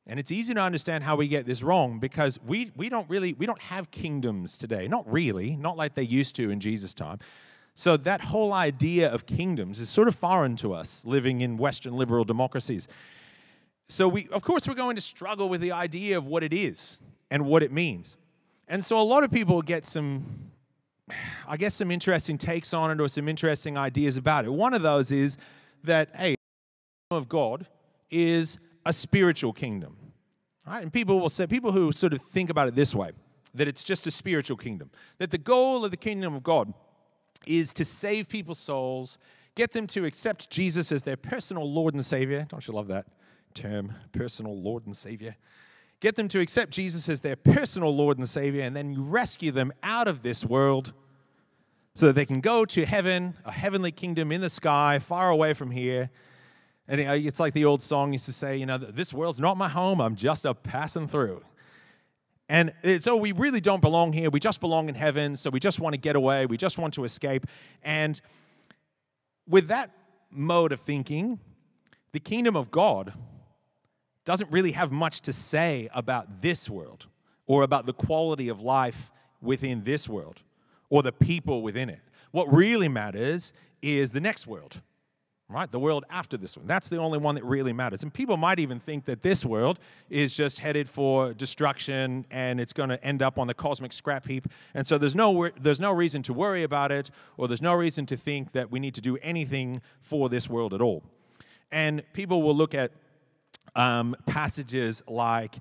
And 0.06 0.19
it's 0.19 0.31
easy 0.31 0.54
to 0.54 0.60
understand 0.60 1.06
how 1.06 1.15
we 1.15 1.30
get 1.30 1.45
this 1.45 1.63
wrong 1.63 1.98
because 1.98 2.38
we, 2.45 2.74
we 2.75 2.89
don't 2.89 3.10
really 3.10 3.31
we 3.31 3.45
don't 3.45 3.62
have 3.62 3.89
kingdoms 3.89 4.57
today. 4.57 4.89
Not 4.89 5.10
really, 5.10 5.56
not 5.56 5.78
like 5.78 5.94
they 5.94 6.04
used 6.04 6.35
to 6.35 6.49
in 6.49 6.59
Jesus' 6.59 6.94
time. 6.94 7.19
So 7.73 7.95
that 7.95 8.19
whole 8.19 8.52
idea 8.52 9.09
of 9.09 9.26
kingdoms 9.26 9.80
is 9.80 9.87
sort 9.87 10.09
of 10.09 10.16
foreign 10.16 10.57
to 10.57 10.73
us 10.73 11.06
living 11.06 11.40
in 11.40 11.56
Western 11.56 11.94
liberal 11.94 12.26
democracies. 12.26 12.90
So 13.87 14.09
we 14.09 14.28
of 14.33 14.42
course 14.42 14.68
we're 14.68 14.73
going 14.73 14.97
to 14.97 15.02
struggle 15.02 15.47
with 15.47 15.61
the 15.61 15.71
idea 15.71 16.18
of 16.18 16.26
what 16.26 16.44
it 16.44 16.52
is 16.52 16.97
and 17.31 17.45
what 17.45 17.64
it 17.64 17.71
means. 17.71 18.18
And 18.68 18.83
so 18.83 18.99
a 18.99 19.04
lot 19.04 19.23
of 19.23 19.31
people 19.31 19.61
get 19.61 19.85
some 19.85 20.26
I 21.47 21.56
guess 21.56 21.76
some 21.76 21.92
interesting 21.92 22.37
takes 22.37 22.73
on 22.73 22.92
it 22.92 22.99
or 22.99 23.07
some 23.07 23.30
interesting 23.30 23.78
ideas 23.78 24.18
about 24.18 24.44
it. 24.44 24.52
One 24.52 24.73
of 24.73 24.81
those 24.81 25.14
is 25.14 25.37
that 25.85 26.09
hey 26.14 26.35
of 27.13 27.29
God 27.29 27.67
is 28.09 28.57
a 28.85 28.93
spiritual 28.93 29.53
kingdom. 29.53 29.97
Right? 30.65 30.81
And 30.81 30.91
people 30.91 31.19
will 31.19 31.29
say, 31.29 31.47
people 31.47 31.71
who 31.71 31.91
sort 31.91 32.13
of 32.13 32.21
think 32.21 32.49
about 32.49 32.67
it 32.67 32.75
this 32.75 32.95
way, 32.95 33.11
that 33.53 33.67
it's 33.67 33.83
just 33.83 34.07
a 34.07 34.11
spiritual 34.11 34.57
kingdom, 34.57 34.89
that 35.17 35.31
the 35.31 35.37
goal 35.37 35.83
of 35.85 35.91
the 35.91 35.97
kingdom 35.97 36.33
of 36.33 36.43
God 36.43 36.73
is 37.45 37.73
to 37.73 37.85
save 37.85 38.29
people's 38.29 38.59
souls, 38.59 39.17
get 39.55 39.71
them 39.71 39.87
to 39.87 40.05
accept 40.05 40.49
Jesus 40.49 40.91
as 40.91 41.03
their 41.03 41.17
personal 41.17 41.69
Lord 41.69 41.93
and 41.93 42.05
Savior. 42.05 42.45
Don't 42.49 42.65
you 42.67 42.73
love 42.73 42.87
that 42.87 43.05
term, 43.53 43.93
personal 44.13 44.59
Lord 44.59 44.85
and 44.85 44.95
Savior? 44.95 45.35
Get 45.99 46.15
them 46.15 46.27
to 46.29 46.39
accept 46.39 46.71
Jesus 46.71 47.07
as 47.09 47.21
their 47.21 47.35
personal 47.35 47.95
Lord 47.95 48.17
and 48.17 48.27
Savior, 48.27 48.63
and 48.63 48.75
then 48.75 48.91
you 48.91 49.03
rescue 49.03 49.51
them 49.51 49.71
out 49.83 50.07
of 50.07 50.21
this 50.21 50.45
world 50.45 50.93
so 51.93 52.07
that 52.07 52.13
they 52.13 52.25
can 52.25 52.41
go 52.41 52.65
to 52.65 52.85
heaven, 52.85 53.35
a 53.45 53.51
heavenly 53.51 53.91
kingdom 53.91 54.31
in 54.31 54.41
the 54.41 54.49
sky, 54.49 54.99
far 54.99 55.29
away 55.29 55.53
from 55.53 55.71
here, 55.71 56.09
and 56.87 57.02
uh, 57.02 57.13
it's 57.13 57.40
like 57.40 57.54
the 57.54 57.66
old 57.66 57.81
song 57.81 58.13
used 58.13 58.25
to 58.25 58.33
say, 58.33 58.57
you 58.57 58.66
know, 58.66 58.78
this 58.78 59.13
world's 59.13 59.40
not 59.40 59.57
my 59.57 59.69
home, 59.69 60.02
I'm 60.02 60.16
just 60.16 60.45
a 60.45 60.54
passing 60.54 61.07
through. 61.07 61.44
And 62.49 62.73
so 62.99 63.16
we 63.16 63.31
really 63.31 63.61
don't 63.61 63.81
belong 63.81 64.13
here. 64.13 64.30
We 64.30 64.40
just 64.40 64.59
belong 64.59 64.90
in 64.90 64.95
heaven. 64.95 65.35
So 65.37 65.49
we 65.49 65.59
just 65.59 65.80
want 65.80 65.94
to 65.94 65.97
get 65.97 66.16
away. 66.16 66.45
We 66.45 66.57
just 66.57 66.78
want 66.78 66.94
to 66.95 67.06
escape. 67.06 67.47
And 67.81 68.19
with 69.47 69.69
that 69.69 69.92
mode 70.30 70.71
of 70.71 70.81
thinking, 70.81 71.40
the 72.11 72.19
kingdom 72.19 72.56
of 72.56 72.69
God 72.69 73.13
doesn't 74.25 74.52
really 74.52 74.73
have 74.73 74.92
much 74.92 75.21
to 75.21 75.33
say 75.33 75.90
about 75.94 76.42
this 76.42 76.69
world 76.69 77.07
or 77.47 77.63
about 77.63 77.85
the 77.85 77.94
quality 77.94 78.49
of 78.49 78.61
life 78.61 79.09
within 79.42 79.83
this 79.83 80.07
world 80.07 80.44
or 80.90 81.02
the 81.02 81.11
people 81.11 81.61
within 81.61 81.90
it. 81.90 82.02
What 82.31 82.54
really 82.54 82.87
matters 82.87 83.54
is 83.81 84.11
the 84.11 84.21
next 84.21 84.47
world 84.47 84.81
right? 85.54 85.72
The 85.72 85.80
world 85.80 86.04
after 86.10 86.36
this 86.38 86.57
one. 86.57 86.68
That's 86.68 86.90
the 86.90 86.98
only 86.98 87.18
one 87.18 87.36
that 87.36 87.44
really 87.44 87.74
matters. 87.74 88.04
And 88.04 88.14
people 88.14 88.38
might 88.38 88.60
even 88.60 88.80
think 88.80 89.06
that 89.06 89.22
this 89.22 89.45
world 89.45 89.80
is 90.10 90.36
just 90.36 90.60
headed 90.60 90.90
for 90.90 91.33
destruction 91.33 92.26
and 92.31 92.60
it's 92.60 92.74
going 92.74 92.90
to 92.90 93.04
end 93.04 93.22
up 93.22 93.38
on 93.38 93.48
the 93.48 93.54
cosmic 93.54 93.94
scrap 93.94 94.28
heap. 94.28 94.48
And 94.74 94.88
so 94.88 94.98
there's 94.98 95.16
no, 95.16 95.50
there's 95.60 95.80
no 95.80 95.94
reason 95.94 96.24
to 96.24 96.33
worry 96.33 96.64
about 96.64 96.92
it 96.92 97.12
or 97.38 97.48
there's 97.48 97.62
no 97.62 97.74
reason 97.74 98.06
to 98.07 98.18
think 98.18 98.52
that 98.54 98.72
we 98.72 98.80
need 98.80 98.95
to 98.95 99.02
do 99.02 99.18
anything 99.22 99.81
for 100.02 100.30
this 100.30 100.50
world 100.50 100.74
at 100.74 100.81
all. 100.81 101.04
And 101.72 102.04
people 102.14 102.42
will 102.42 102.56
look 102.56 102.74
at 102.74 102.92
um, 103.76 104.16
passages 104.26 105.02
like, 105.07 105.57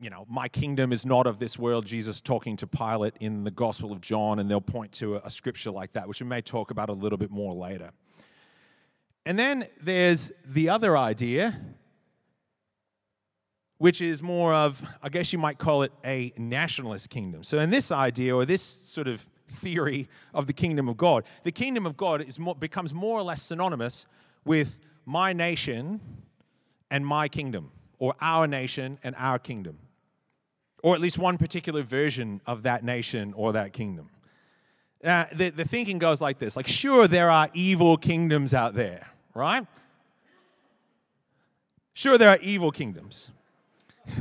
you 0.00 0.10
know, 0.10 0.26
my 0.28 0.48
kingdom 0.48 0.92
is 0.92 1.06
not 1.06 1.26
of 1.26 1.38
this 1.38 1.58
world, 1.58 1.86
Jesus 1.86 2.20
talking 2.20 2.56
to 2.58 2.66
Pilate 2.66 3.14
in 3.20 3.44
the 3.44 3.50
Gospel 3.50 3.92
of 3.92 4.00
John, 4.00 4.38
and 4.38 4.50
they'll 4.50 4.60
point 4.60 4.92
to 4.92 5.16
a, 5.16 5.20
a 5.24 5.30
scripture 5.30 5.70
like 5.70 5.92
that, 5.92 6.08
which 6.08 6.20
we 6.20 6.26
may 6.26 6.42
talk 6.42 6.70
about 6.70 6.90
a 6.90 6.92
little 6.92 7.16
bit 7.16 7.30
more 7.30 7.54
later. 7.54 7.90
And 9.26 9.38
then 9.38 9.66
there's 9.80 10.32
the 10.44 10.68
other 10.68 10.96
idea, 10.96 11.58
which 13.78 14.00
is 14.00 14.22
more 14.22 14.52
of, 14.52 14.82
I 15.02 15.08
guess 15.08 15.32
you 15.32 15.38
might 15.38 15.58
call 15.58 15.82
it 15.82 15.92
a 16.04 16.32
nationalist 16.36 17.08
kingdom. 17.08 17.42
So, 17.42 17.58
in 17.58 17.70
this 17.70 17.90
idea, 17.90 18.36
or 18.36 18.44
this 18.44 18.62
sort 18.62 19.08
of 19.08 19.26
theory 19.48 20.08
of 20.34 20.46
the 20.46 20.52
kingdom 20.52 20.88
of 20.88 20.96
God, 20.96 21.24
the 21.42 21.52
kingdom 21.52 21.86
of 21.86 21.96
God 21.96 22.20
is 22.22 22.38
more, 22.38 22.54
becomes 22.54 22.92
more 22.92 23.18
or 23.18 23.22
less 23.22 23.42
synonymous 23.42 24.06
with 24.44 24.78
my 25.06 25.32
nation 25.32 26.00
and 26.90 27.06
my 27.06 27.28
kingdom, 27.28 27.72
or 27.98 28.14
our 28.20 28.46
nation 28.46 28.98
and 29.02 29.14
our 29.18 29.38
kingdom, 29.38 29.78
or 30.82 30.94
at 30.94 31.00
least 31.00 31.16
one 31.16 31.38
particular 31.38 31.82
version 31.82 32.42
of 32.46 32.62
that 32.64 32.84
nation 32.84 33.32
or 33.34 33.54
that 33.54 33.72
kingdom. 33.72 34.10
Uh, 35.02 35.24
the, 35.32 35.50
the 35.50 35.64
thinking 35.64 35.98
goes 35.98 36.20
like 36.20 36.38
this 36.38 36.56
like, 36.56 36.68
sure, 36.68 37.08
there 37.08 37.30
are 37.30 37.48
evil 37.52 37.96
kingdoms 37.96 38.54
out 38.54 38.74
there 38.74 39.06
right? 39.34 39.66
Sure, 41.92 42.18
there 42.18 42.28
are 42.28 42.38
evil 42.40 42.70
kingdoms. 42.70 43.30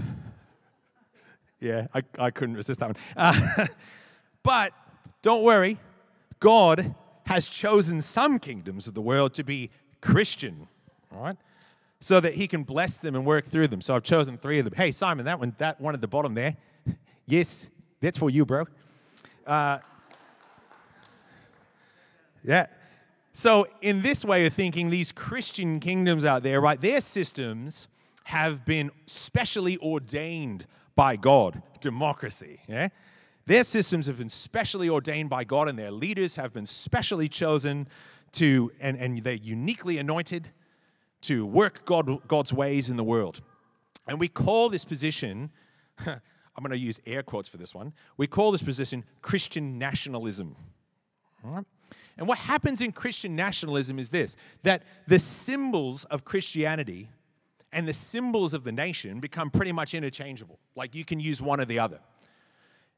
yeah, 1.59 1.87
I, 1.93 2.03
I 2.19 2.31
couldn't 2.31 2.55
resist 2.55 2.79
that 2.79 2.87
one. 2.87 2.95
Uh, 3.15 3.67
but 4.43 4.73
don't 5.21 5.43
worry, 5.43 5.77
God 6.39 6.93
has 7.25 7.47
chosen 7.47 8.01
some 8.01 8.37
kingdoms 8.37 8.87
of 8.87 8.93
the 8.93 9.01
world 9.01 9.33
to 9.35 9.43
be 9.43 9.69
Christian, 10.01 10.67
right? 11.09 11.37
So 11.99 12.19
that 12.19 12.35
he 12.35 12.47
can 12.47 12.63
bless 12.63 12.97
them 12.97 13.15
and 13.15 13.25
work 13.25 13.45
through 13.45 13.69
them. 13.69 13.81
So 13.81 13.95
I've 13.95 14.03
chosen 14.03 14.37
three 14.37 14.59
of 14.59 14.65
them. 14.65 14.73
Hey, 14.75 14.91
Simon, 14.91 15.25
that 15.25 15.39
one, 15.39 15.55
that 15.57 15.79
one 15.79 15.93
at 15.93 16.01
the 16.01 16.07
bottom 16.07 16.33
there. 16.33 16.57
yes, 17.25 17.69
that's 18.01 18.17
for 18.17 18.29
you, 18.29 18.45
bro. 18.45 18.65
Uh, 19.47 19.79
yeah. 22.43 22.67
So, 23.35 23.65
in 23.81 24.03
this 24.03 24.23
way 24.23 24.45
of 24.45 24.53
thinking, 24.53 24.91
these 24.91 25.11
Christian 25.11 25.79
kingdoms 25.79 26.23
out 26.23 26.43
there, 26.43 26.61
right, 26.61 26.79
their 26.79 27.01
systems 27.01 27.87
have 28.25 28.63
been 28.63 28.91
specially 29.07 29.77
ordained 29.79 30.67
by 30.95 31.15
God, 31.15 31.63
democracy, 31.81 32.59
yeah? 32.67 32.89
Their 33.45 33.63
systems 33.63 34.05
have 34.05 34.19
been 34.19 34.29
specially 34.29 34.87
ordained 34.87 35.31
by 35.31 35.43
God, 35.43 35.67
and 35.67 35.77
their 35.77 35.91
leaders 35.91 36.35
have 36.35 36.53
been 36.53 36.67
specially 36.67 37.27
chosen 37.27 37.87
to, 38.33 38.71
and, 38.79 38.97
and 38.97 39.23
they're 39.23 39.33
uniquely 39.33 39.97
anointed 39.97 40.51
to 41.21 41.45
work 41.45 41.85
God, 41.85 42.27
God's 42.27 42.53
ways 42.53 42.89
in 42.89 42.97
the 42.97 43.03
world. 43.03 43.41
And 44.07 44.19
we 44.19 44.27
call 44.27 44.69
this 44.69 44.85
position, 44.85 45.49
I'm 46.05 46.19
going 46.59 46.69
to 46.69 46.77
use 46.77 46.99
air 47.05 47.23
quotes 47.23 47.49
for 47.49 47.57
this 47.57 47.73
one, 47.73 47.93
we 48.15 48.27
call 48.27 48.51
this 48.51 48.63
position 48.63 49.03
Christian 49.21 49.79
nationalism. 49.79 50.55
All 51.43 51.51
right? 51.51 51.65
And 52.17 52.27
what 52.27 52.37
happens 52.37 52.81
in 52.81 52.91
Christian 52.91 53.35
nationalism 53.35 53.97
is 53.99 54.09
this 54.09 54.35
that 54.63 54.83
the 55.07 55.19
symbols 55.19 56.03
of 56.05 56.25
Christianity 56.25 57.09
and 57.71 57.87
the 57.87 57.93
symbols 57.93 58.53
of 58.53 58.63
the 58.63 58.71
nation 58.71 59.19
become 59.19 59.49
pretty 59.49 59.71
much 59.71 59.93
interchangeable. 59.93 60.59
Like 60.75 60.93
you 60.93 61.03
can 61.03 61.19
use 61.19 61.41
one 61.41 61.59
or 61.59 61.65
the 61.65 61.79
other. 61.79 61.99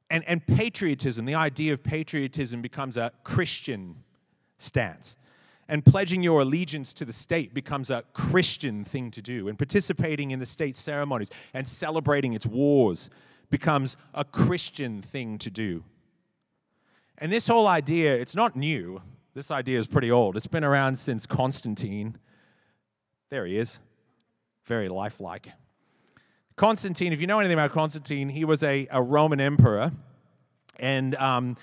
And, 0.09 0.23
and 0.27 0.45
patriotism, 0.45 1.25
the 1.25 1.33
idea 1.33 1.73
of 1.73 1.81
patriotism 1.81 2.61
becomes 2.61 2.97
a 2.97 3.11
Christian 3.23 4.03
stance. 4.57 5.15
And 5.67 5.83
pledging 5.83 6.21
your 6.21 6.41
allegiance 6.41 6.93
to 6.95 7.05
the 7.05 7.13
state 7.13 7.53
becomes 7.53 7.89
a 7.89 8.03
Christian 8.13 8.85
thing 8.85 9.09
to 9.11 9.21
do. 9.21 9.47
And 9.47 9.57
participating 9.57 10.29
in 10.29 10.39
the 10.39 10.45
state 10.45 10.75
ceremonies 10.75 11.31
and 11.55 11.67
celebrating 11.67 12.33
its 12.33 12.45
wars 12.45 13.09
becomes 13.49 13.97
a 14.13 14.23
Christian 14.23 15.01
thing 15.01 15.39
to 15.39 15.49
do. 15.49 15.83
And 17.17 17.31
this 17.31 17.47
whole 17.47 17.67
idea, 17.67 18.15
it's 18.15 18.35
not 18.35 18.55
new. 18.55 19.01
This 19.33 19.51
idea 19.51 19.79
is 19.79 19.87
pretty 19.87 20.11
old. 20.11 20.35
It's 20.35 20.47
been 20.47 20.63
around 20.63 20.97
since 20.97 21.25
Constantine. 21.25 22.17
There 23.29 23.45
he 23.45 23.57
is, 23.57 23.79
very 24.65 24.89
lifelike. 24.89 25.49
Constantine, 26.55 27.11
if 27.11 27.19
you 27.19 27.27
know 27.27 27.39
anything 27.39 27.55
about 27.57 27.71
Constantine, 27.71 28.29
he 28.29 28.45
was 28.45 28.63
a, 28.63 28.87
a 28.91 29.01
Roman 29.01 29.41
emperor. 29.41 29.91
And 30.77 31.15
um, 31.15 31.55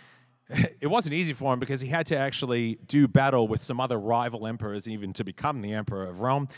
it 0.80 0.86
wasn't 0.86 1.14
easy 1.14 1.32
for 1.32 1.52
him 1.52 1.60
because 1.60 1.80
he 1.80 1.88
had 1.88 2.06
to 2.06 2.16
actually 2.16 2.78
do 2.86 3.06
battle 3.08 3.48
with 3.48 3.62
some 3.62 3.80
other 3.80 3.98
rival 3.98 4.46
emperors, 4.46 4.88
even 4.88 5.12
to 5.14 5.24
become 5.24 5.62
the 5.62 5.72
emperor 5.72 6.06
of 6.06 6.20
Rome. 6.20 6.48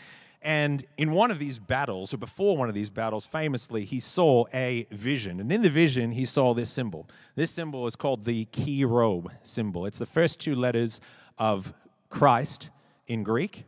And 0.45 0.85
in 0.99 1.13
one 1.13 1.31
of 1.31 1.39
these 1.39 1.59
battles, 1.59 2.13
or 2.13 2.19
before 2.19 2.55
one 2.55 2.69
of 2.69 2.75
these 2.75 2.91
battles, 2.91 3.25
famously, 3.25 3.87
he 3.87 3.99
saw 3.99 4.45
a 4.53 4.87
vision. 4.91 5.41
And 5.41 5.51
in 5.51 5.63
the 5.63 5.71
vision, 5.71 6.13
he 6.13 6.27
saw 6.27 6.53
this 6.53 6.69
symbol. 6.69 7.09
This 7.35 7.51
symbol 7.51 7.87
is 7.87 7.97
called 7.97 8.27
the 8.27 8.45
Chi 8.45 8.83
Rho 8.85 9.25
symbol. 9.43 9.87
It's 9.87 9.99
the 9.99 10.07
first 10.07 10.41
two 10.41 10.55
letters 10.55 11.01
of 11.39 11.73
Christ 12.11 12.69
in 13.07 13.23
Greek. 13.23 13.65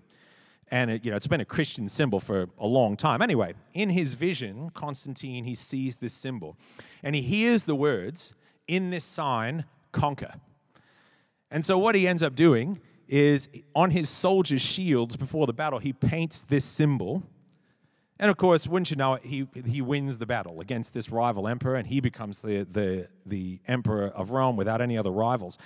And 0.70 0.90
it, 0.90 1.04
you 1.04 1.10
know, 1.10 1.16
it's 1.16 1.26
been 1.26 1.40
a 1.40 1.46
Christian 1.46 1.88
symbol 1.88 2.20
for 2.20 2.50
a 2.58 2.66
long 2.66 2.94
time. 2.96 3.22
Anyway, 3.22 3.54
in 3.72 3.88
his 3.88 4.12
vision, 4.12 4.68
Constantine, 4.74 5.44
he 5.44 5.54
sees 5.54 5.96
this 5.96 6.12
symbol. 6.12 6.58
And 7.02 7.14
he 7.14 7.22
hears 7.22 7.64
the 7.64 7.74
words, 7.74 8.34
in 8.68 8.90
this 8.90 9.04
sign, 9.04 9.64
conquer. 9.92 10.34
And 11.50 11.64
so 11.64 11.78
what 11.78 11.94
he 11.94 12.06
ends 12.06 12.22
up 12.22 12.34
doing 12.34 12.80
is 13.08 13.48
on 13.74 13.90
his 13.90 14.08
soldiers' 14.08 14.62
shields 14.62 15.16
before 15.16 15.46
the 15.46 15.52
battle, 15.52 15.78
he 15.78 15.92
paints 15.92 16.42
this 16.42 16.64
symbol. 16.64 17.22
And 18.18 18.30
of 18.30 18.36
course, 18.36 18.66
wouldn't 18.66 18.90
you 18.90 18.96
know 18.96 19.14
it, 19.14 19.24
he, 19.24 19.46
he 19.66 19.82
wins 19.82 20.18
the 20.18 20.26
battle 20.26 20.60
against 20.60 20.94
this 20.94 21.10
rival 21.10 21.46
emperor, 21.46 21.76
and 21.76 21.86
he 21.86 22.00
becomes 22.00 22.42
the, 22.42 22.64
the, 22.64 23.08
the 23.26 23.60
emperor 23.68 24.08
of 24.08 24.30
Rome 24.30 24.56
without 24.56 24.80
any 24.80 24.96
other 24.96 25.10
rivals. 25.10 25.58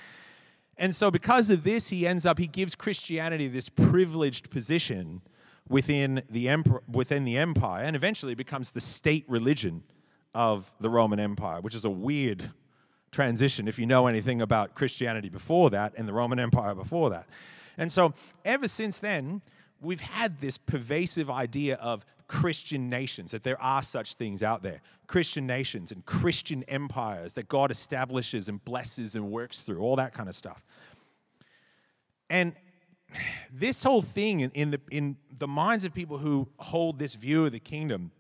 And 0.76 0.94
so, 0.94 1.10
because 1.10 1.50
of 1.50 1.62
this, 1.62 1.90
he 1.90 2.06
ends 2.06 2.26
up, 2.26 2.38
he 2.38 2.46
gives 2.46 2.74
Christianity 2.74 3.48
this 3.48 3.68
privileged 3.68 4.50
position 4.50 5.20
within 5.68 6.22
the, 6.28 6.48
emperor, 6.48 6.82
within 6.90 7.24
the 7.24 7.36
empire, 7.36 7.84
and 7.84 7.94
eventually 7.94 8.34
becomes 8.34 8.72
the 8.72 8.80
state 8.80 9.24
religion 9.28 9.84
of 10.34 10.72
the 10.80 10.90
Roman 10.90 11.20
Empire, 11.20 11.60
which 11.60 11.74
is 11.74 11.84
a 11.84 11.90
weird 11.90 12.50
transition 13.12 13.68
if 13.68 13.78
you 13.78 13.86
know 13.86 14.06
anything 14.06 14.40
about 14.40 14.74
Christianity 14.74 15.28
before 15.28 15.70
that 15.70 15.94
and 15.96 16.06
the 16.06 16.12
Roman 16.12 16.38
Empire 16.38 16.74
before 16.74 17.10
that. 17.10 17.26
And 17.76 17.90
so, 17.90 18.14
ever 18.44 18.68
since 18.68 19.00
then, 19.00 19.42
we've 19.80 20.00
had 20.00 20.38
this 20.38 20.58
pervasive 20.58 21.30
idea 21.30 21.76
of 21.76 22.04
Christian 22.28 22.88
nations, 22.88 23.32
that 23.32 23.42
there 23.42 23.60
are 23.60 23.82
such 23.82 24.14
things 24.14 24.42
out 24.42 24.62
there 24.62 24.82
Christian 25.08 25.46
nations 25.46 25.90
and 25.90 26.06
Christian 26.06 26.62
empires 26.68 27.34
that 27.34 27.48
God 27.48 27.72
establishes 27.72 28.48
and 28.48 28.64
blesses 28.64 29.16
and 29.16 29.32
works 29.32 29.62
through, 29.62 29.80
all 29.80 29.96
that 29.96 30.14
kind 30.14 30.28
of 30.28 30.34
stuff. 30.36 30.64
And 32.28 32.54
this 33.52 33.82
whole 33.82 34.02
thing 34.02 34.40
in, 34.40 34.50
in, 34.52 34.70
the, 34.70 34.80
in 34.92 35.16
the 35.36 35.48
minds 35.48 35.84
of 35.84 35.92
people 35.92 36.18
who 36.18 36.48
hold 36.58 37.00
this 37.00 37.16
view 37.16 37.46
of 37.46 37.50
the 37.50 37.58
kingdom, 37.58 38.12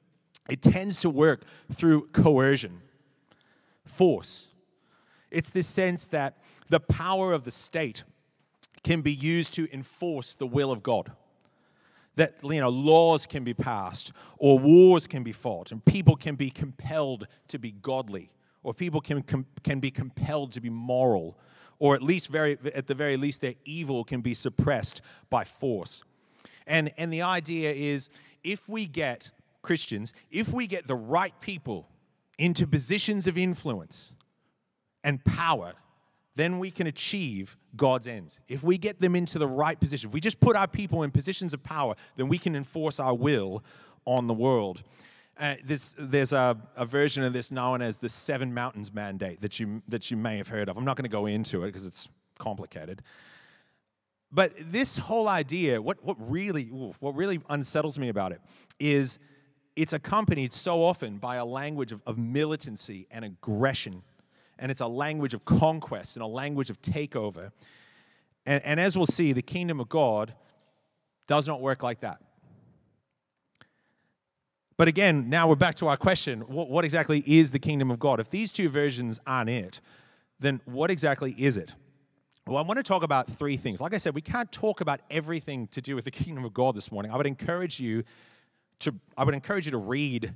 it 0.48 0.62
tends 0.62 0.98
to 1.00 1.10
work 1.10 1.44
through 1.72 2.08
coercion, 2.08 2.80
force, 3.86 4.50
it's 5.30 5.50
this 5.50 5.66
sense 5.66 6.08
that 6.08 6.36
the 6.68 6.80
power 6.80 7.32
of 7.32 7.44
the 7.44 7.50
state 7.50 8.04
can 8.82 9.00
be 9.00 9.12
used 9.12 9.52
to 9.54 9.72
enforce 9.72 10.34
the 10.34 10.46
will 10.46 10.72
of 10.72 10.82
God. 10.82 11.12
That 12.16 12.34
you 12.42 12.60
know, 12.60 12.68
laws 12.68 13.26
can 13.26 13.44
be 13.44 13.54
passed, 13.54 14.12
or 14.38 14.58
wars 14.58 15.06
can 15.06 15.22
be 15.22 15.32
fought, 15.32 15.70
and 15.70 15.84
people 15.84 16.16
can 16.16 16.34
be 16.34 16.50
compelled 16.50 17.26
to 17.48 17.58
be 17.58 17.70
godly, 17.70 18.32
or 18.62 18.74
people 18.74 19.00
can, 19.00 19.22
can 19.62 19.80
be 19.80 19.90
compelled 19.90 20.52
to 20.52 20.60
be 20.60 20.70
moral, 20.70 21.38
or 21.78 21.94
at 21.94 22.02
least 22.02 22.28
very, 22.28 22.58
at 22.74 22.88
the 22.88 22.94
very 22.94 23.16
least, 23.16 23.40
their 23.40 23.54
evil 23.64 24.04
can 24.04 24.20
be 24.20 24.34
suppressed 24.34 25.00
by 25.30 25.44
force. 25.44 26.02
And, 26.66 26.92
and 26.96 27.12
the 27.12 27.22
idea 27.22 27.72
is 27.72 28.10
if 28.44 28.68
we 28.68 28.86
get 28.86 29.30
Christians, 29.62 30.12
if 30.30 30.52
we 30.52 30.66
get 30.66 30.86
the 30.86 30.94
right 30.94 31.34
people 31.40 31.88
into 32.38 32.66
positions 32.66 33.26
of 33.26 33.38
influence, 33.38 34.14
and 35.04 35.24
power, 35.24 35.74
then 36.36 36.58
we 36.58 36.70
can 36.70 36.86
achieve 36.86 37.56
God's 37.76 38.08
ends. 38.08 38.40
If 38.48 38.62
we 38.62 38.78
get 38.78 39.00
them 39.00 39.16
into 39.16 39.38
the 39.38 39.48
right 39.48 39.78
position, 39.78 40.10
if 40.10 40.14
we 40.14 40.20
just 40.20 40.40
put 40.40 40.56
our 40.56 40.68
people 40.68 41.02
in 41.02 41.10
positions 41.10 41.52
of 41.54 41.62
power, 41.62 41.94
then 42.16 42.28
we 42.28 42.38
can 42.38 42.54
enforce 42.54 43.00
our 43.00 43.14
will 43.14 43.64
on 44.04 44.26
the 44.26 44.34
world. 44.34 44.82
Uh, 45.38 45.54
this, 45.64 45.94
there's 45.98 46.32
a, 46.32 46.56
a, 46.76 46.84
version 46.84 47.22
of 47.22 47.32
this 47.32 47.50
known 47.50 47.80
as 47.80 47.96
the 47.96 48.08
Seven 48.08 48.52
Mountains 48.52 48.92
Mandate 48.92 49.40
that 49.40 49.58
you, 49.58 49.82
that 49.88 50.10
you 50.10 50.16
may 50.16 50.36
have 50.36 50.48
heard 50.48 50.68
of. 50.68 50.76
I'm 50.76 50.84
not 50.84 50.96
going 50.96 51.04
to 51.04 51.10
go 51.10 51.26
into 51.26 51.62
it 51.62 51.68
because 51.68 51.86
it's 51.86 52.08
complicated. 52.38 53.02
But 54.32 54.52
this 54.70 54.98
whole 54.98 55.28
idea, 55.28 55.80
what, 55.80 56.04
what 56.04 56.16
really 56.18 56.64
what 56.64 57.14
really 57.14 57.40
unsettles 57.48 57.98
me 57.98 58.08
about 58.08 58.32
it 58.32 58.40
is 58.78 59.18
it's 59.76 59.92
accompanied 59.92 60.52
so 60.52 60.82
often 60.82 61.18
by 61.18 61.36
a 61.36 61.44
language 61.44 61.90
of, 61.90 62.02
of 62.06 62.18
militancy 62.18 63.06
and 63.10 63.24
aggression. 63.24 64.02
And 64.60 64.70
it's 64.70 64.80
a 64.80 64.86
language 64.86 65.34
of 65.34 65.44
conquest 65.44 66.16
and 66.16 66.22
a 66.22 66.28
language 66.28 66.70
of 66.70 66.80
takeover. 66.80 67.50
And, 68.46 68.64
and 68.64 68.78
as 68.78 68.96
we'll 68.96 69.06
see, 69.06 69.32
the 69.32 69.42
kingdom 69.42 69.80
of 69.80 69.88
God 69.88 70.34
does 71.26 71.48
not 71.48 71.60
work 71.60 71.82
like 71.82 72.00
that. 72.00 72.20
But 74.76 74.88
again, 74.88 75.28
now 75.28 75.48
we're 75.48 75.56
back 75.56 75.74
to 75.76 75.88
our 75.88 75.96
question 75.96 76.40
what, 76.42 76.70
what, 76.70 76.84
exactly 76.84 77.22
is 77.26 77.50
the 77.50 77.58
kingdom 77.58 77.90
of 77.90 77.98
God? 77.98 78.20
If 78.20 78.30
these 78.30 78.52
two 78.52 78.68
versions 78.68 79.18
aren't 79.26 79.50
it, 79.50 79.80
then 80.38 80.60
what 80.64 80.90
exactly 80.90 81.32
is 81.32 81.56
it? 81.56 81.72
Well, 82.46 82.56
I 82.56 82.62
want 82.62 82.78
to 82.78 82.82
talk 82.82 83.02
about 83.02 83.30
three 83.30 83.56
things. 83.56 83.80
Like 83.80 83.94
I 83.94 83.98
said, 83.98 84.14
we 84.14 84.22
can't 84.22 84.50
talk 84.50 84.80
about 84.80 85.00
everything 85.10 85.68
to 85.68 85.80
do 85.80 85.94
with 85.94 86.04
the 86.04 86.10
kingdom 86.22 86.44
of 86.44 86.54
God 86.54 86.74
this 86.74 86.90
morning. 86.90 87.12
I 87.12 87.16
would 87.16 87.26
encourage 87.26 87.78
you 87.78 88.04
to, 88.80 88.94
I 89.16 89.24
would 89.24 89.34
encourage 89.34 89.66
you 89.66 89.72
to 89.72 89.78
read 89.78 90.34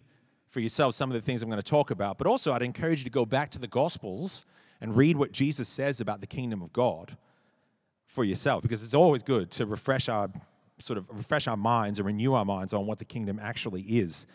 for 0.54 0.60
yourself 0.60 0.94
some 0.94 1.10
of 1.10 1.14
the 1.14 1.20
things 1.20 1.42
I'm 1.42 1.50
going 1.50 1.60
to 1.60 1.68
talk 1.68 1.90
about, 1.90 2.16
but 2.16 2.28
also 2.28 2.52
I'd 2.52 2.62
encourage 2.62 3.00
you 3.00 3.04
to 3.04 3.10
go 3.10 3.26
back 3.26 3.50
to 3.50 3.58
the 3.58 3.66
Gospels 3.66 4.44
and 4.80 4.96
read 4.96 5.16
what 5.16 5.32
Jesus 5.32 5.68
says 5.68 6.00
about 6.00 6.20
the 6.20 6.28
kingdom 6.28 6.62
of 6.62 6.72
God 6.72 7.16
for 8.06 8.22
yourself, 8.22 8.62
because 8.62 8.80
it's 8.84 8.94
always 8.94 9.24
good 9.24 9.50
to 9.50 9.66
refresh 9.66 10.08
our 10.08 10.30
sort 10.78 10.96
of 10.96 11.06
refresh 11.10 11.48
our 11.48 11.56
minds 11.56 11.98
and 11.98 12.06
renew 12.06 12.34
our 12.34 12.44
minds 12.44 12.72
on 12.72 12.86
what 12.86 13.00
the 13.00 13.04
kingdom 13.04 13.40
actually 13.42 13.82
is. 13.82 14.28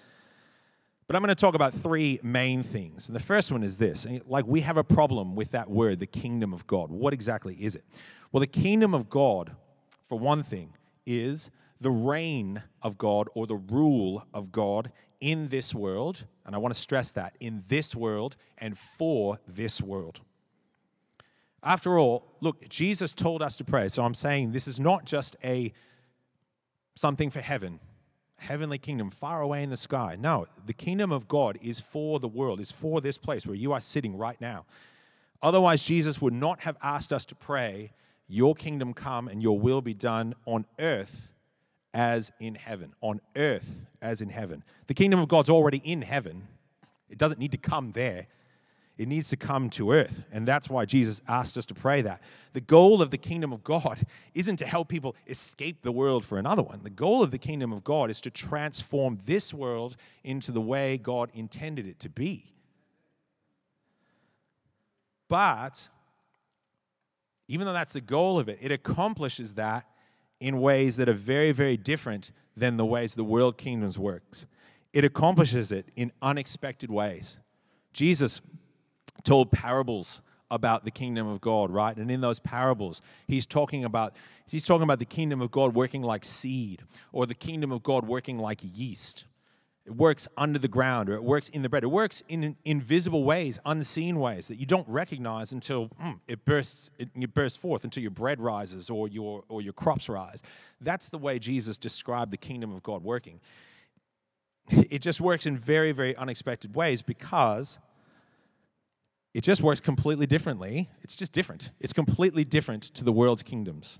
But 1.08 1.16
I'm 1.16 1.22
going 1.22 1.30
to 1.30 1.36
talk 1.36 1.56
about 1.56 1.74
three 1.74 2.20
main 2.22 2.64
things. 2.64 3.08
And 3.08 3.16
the 3.16 3.24
first 3.24 3.50
one 3.50 3.64
is 3.64 3.78
this 3.78 4.06
like, 4.28 4.46
we 4.46 4.60
have 4.60 4.76
a 4.76 4.84
problem 4.84 5.38
with 5.38 5.52
that 5.52 5.70
word, 5.70 6.00
the 6.00 6.06
kingdom 6.06 6.54
of 6.54 6.68
God. 6.68 6.92
What 6.92 7.14
exactly 7.14 7.56
is 7.56 7.76
it? 7.76 7.86
Well, 8.34 8.42
the 8.42 8.48
kingdom 8.48 8.94
of 8.94 9.10
God, 9.10 9.56
for 10.10 10.20
one 10.20 10.44
thing, 10.44 10.74
is 11.06 11.50
the 11.82 11.92
reign 11.92 12.64
of 12.82 12.98
God 12.98 13.30
or 13.34 13.48
the 13.48 13.56
rule 13.56 14.26
of 14.34 14.52
God 14.52 14.92
in 15.22 15.50
this 15.50 15.74
world. 15.74 16.26
And 16.46 16.56
I 16.56 16.58
want 16.58 16.74
to 16.74 16.80
stress 16.80 17.12
that 17.14 17.36
in 17.40 17.64
this 17.68 17.96
world 17.96 18.36
and 18.58 18.78
for 18.78 19.40
this 19.48 19.82
world. 19.82 20.22
After 21.64 22.00
all, 22.00 22.26
look, 22.40 22.68
Jesus 22.70 23.14
told 23.14 23.42
us 23.42 23.56
to 23.58 23.64
pray. 23.64 23.90
So 23.90 24.04
I'm 24.04 24.14
saying 24.14 24.52
this 24.52 24.68
is 24.68 24.80
not 24.80 25.06
just 25.06 25.36
a 25.44 25.74
something 26.96 27.30
for 27.30 27.42
heaven, 27.42 27.80
heavenly 28.38 28.78
kingdom 28.78 29.10
far 29.10 29.42
away 29.42 29.64
in 29.64 29.70
the 29.70 29.78
sky. 29.78 30.18
No, 30.20 30.48
the 30.66 30.74
kingdom 30.74 31.12
of 31.12 31.28
God 31.28 31.58
is 31.62 31.80
for 31.80 32.20
the 32.20 32.28
world, 32.28 32.60
is 32.60 32.72
for 32.72 33.02
this 33.02 33.18
place 33.18 33.46
where 33.46 33.56
you 33.56 33.72
are 33.74 33.82
sitting 33.82 34.18
right 34.18 34.40
now. 34.40 34.66
Otherwise, 35.42 35.86
Jesus 35.86 36.22
would 36.22 36.34
not 36.34 36.62
have 36.62 36.78
asked 36.82 37.14
us 37.14 37.26
to 37.26 37.36
pray, 37.36 37.92
Your 38.28 38.56
kingdom 38.56 38.94
come 38.94 39.28
and 39.28 39.42
your 39.42 39.60
will 39.60 39.82
be 39.82 39.94
done 39.94 40.36
on 40.46 40.66
earth 40.78 41.34
as 41.94 42.32
in 42.40 42.56
heaven. 42.56 42.94
On 43.02 43.22
earth 43.36 43.86
as 44.02 44.22
in 44.22 44.30
heaven. 44.30 44.64
The 44.88 44.94
kingdom 44.94 45.20
of 45.20 45.28
God's 45.28 45.50
already 45.50 45.82
in 45.84 46.02
heaven, 46.02 46.48
it 47.10 47.18
doesn't 47.18 47.40
need 47.40 47.52
to 47.52 47.58
come 47.58 47.92
there. 47.92 48.28
It 49.00 49.08
needs 49.08 49.30
to 49.30 49.38
come 49.38 49.70
to 49.72 49.94
earth. 49.94 50.26
And 50.30 50.46
that's 50.46 50.70
why 50.70 50.84
Jesus 50.84 51.22
asked 51.26 51.58
us 51.58 51.66
to 51.68 51.74
pray 51.74 52.02
that. 52.02 52.22
The 52.52 52.60
goal 52.60 53.02
of 53.02 53.12
the 53.12 53.18
kingdom 53.18 53.54
of 53.54 53.64
God 53.64 54.06
isn't 54.34 54.58
to 54.58 54.66
help 54.66 54.90
people 54.90 55.16
escape 55.26 55.84
the 55.84 55.92
world 55.94 56.26
for 56.26 56.38
another 56.38 56.62
one. 56.62 56.82
The 56.84 56.90
goal 56.90 57.24
of 57.24 57.32
the 57.32 57.38
kingdom 57.38 57.72
of 57.72 57.86
God 57.86 58.10
is 58.10 58.20
to 58.22 58.30
transform 58.30 59.20
this 59.26 59.54
world 59.54 59.96
into 60.26 60.52
the 60.52 60.60
way 60.60 60.98
God 60.98 61.32
intended 61.34 61.88
it 61.88 61.98
to 62.02 62.10
be. 62.10 62.54
But 65.30 65.88
even 67.48 67.66
though 67.66 67.74
that's 67.74 67.94
the 67.94 68.02
goal 68.02 68.38
of 68.38 68.50
it, 68.50 68.58
it 68.60 68.72
accomplishes 68.72 69.54
that 69.54 69.86
in 70.40 70.60
ways 70.60 70.98
that 70.98 71.10
are 71.10 71.14
very, 71.14 71.52
very 71.52 71.78
different 71.78 72.32
than 72.56 72.78
the 72.78 72.86
ways 72.86 73.16
the 73.16 73.24
world 73.24 73.58
kingdoms 73.58 73.98
works. 73.98 74.46
It 74.94 75.04
accomplishes 75.04 75.72
it 75.72 75.90
in 75.96 76.12
unexpected 76.22 76.90
ways. 76.90 77.40
Jesus 77.94 78.42
told 79.24 79.52
parables 79.52 80.22
about 80.52 80.84
the 80.84 80.92
kingdom 80.92 81.28
of 81.28 81.42
God, 81.42 81.70
right? 81.70 81.96
And 81.96 82.10
in 82.10 82.22
those 82.22 82.40
parables, 82.40 83.02
he's 83.28 83.46
talking 83.46 83.86
about 83.86 84.16
he's 84.48 84.66
talking 84.66 84.84
about 84.84 85.00
the 85.00 85.06
kingdom 85.06 85.42
of 85.42 85.52
God 85.52 85.76
working 85.76 86.02
like 86.02 86.26
seed 86.26 86.82
or 87.12 87.28
the 87.28 87.36
kingdom 87.36 87.72
of 87.72 87.84
God 87.84 88.08
working 88.08 88.40
like 88.40 88.62
yeast. 88.64 89.26
It 89.90 89.96
works 89.96 90.28
under 90.38 90.60
the 90.60 90.68
ground 90.68 91.10
or 91.10 91.16
it 91.16 91.24
works 91.24 91.50
in 91.50 91.64
the 91.64 91.70
bread. 91.70 91.84
It 91.84 91.88
works 91.88 92.22
in 92.28 92.56
invisible 92.64 93.24
ways, 93.24 93.58
unseen 93.66 94.20
ways 94.20 94.48
that 94.48 94.58
you 94.58 94.68
don't 94.68 94.88
recognize 94.88 95.52
until 95.52 95.90
mm, 96.00 96.20
it 96.28 96.46
bursts 96.46 96.92
it, 97.00 97.10
it 97.16 97.34
bursts 97.34 97.58
forth 97.58 97.84
until 97.84 98.04
your 98.04 98.12
bread 98.12 98.40
rises 98.40 98.92
or 98.92 99.08
your 99.08 99.46
or 99.50 99.64
your 99.64 99.74
crops 99.74 100.08
rise. 100.08 100.44
That's 100.80 101.10
the 101.10 101.18
way 101.18 101.40
Jesus 101.40 101.76
described 101.76 102.32
the 102.32 102.38
kingdom 102.38 102.72
of 102.72 102.84
God 102.84 103.04
working. 103.04 103.40
It 104.92 105.02
just 105.02 105.20
works 105.20 105.48
in 105.48 105.58
very 105.58 105.92
very 105.92 106.16
unexpected 106.16 106.76
ways 106.76 107.02
because 107.02 107.80
it 109.34 109.42
just 109.42 109.64
works 109.64 109.80
completely 109.80 110.28
differently. 110.28 110.88
It's 111.02 111.16
just 111.16 111.32
different. 111.32 111.72
It's 111.80 111.94
completely 111.94 112.44
different 112.44 112.84
to 112.94 113.04
the 113.04 113.12
world's 113.12 113.42
kingdoms. 113.42 114.00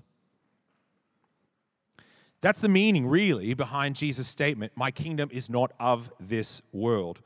That's 2.42 2.60
the 2.60 2.68
meaning, 2.68 3.06
really, 3.06 3.52
behind 3.54 3.96
Jesus' 3.96 4.26
statement, 4.26 4.72
My 4.74 4.90
kingdom 4.90 5.28
is 5.32 5.50
not 5.50 5.72
of 5.78 6.10
this 6.18 6.62
world. 6.72 7.20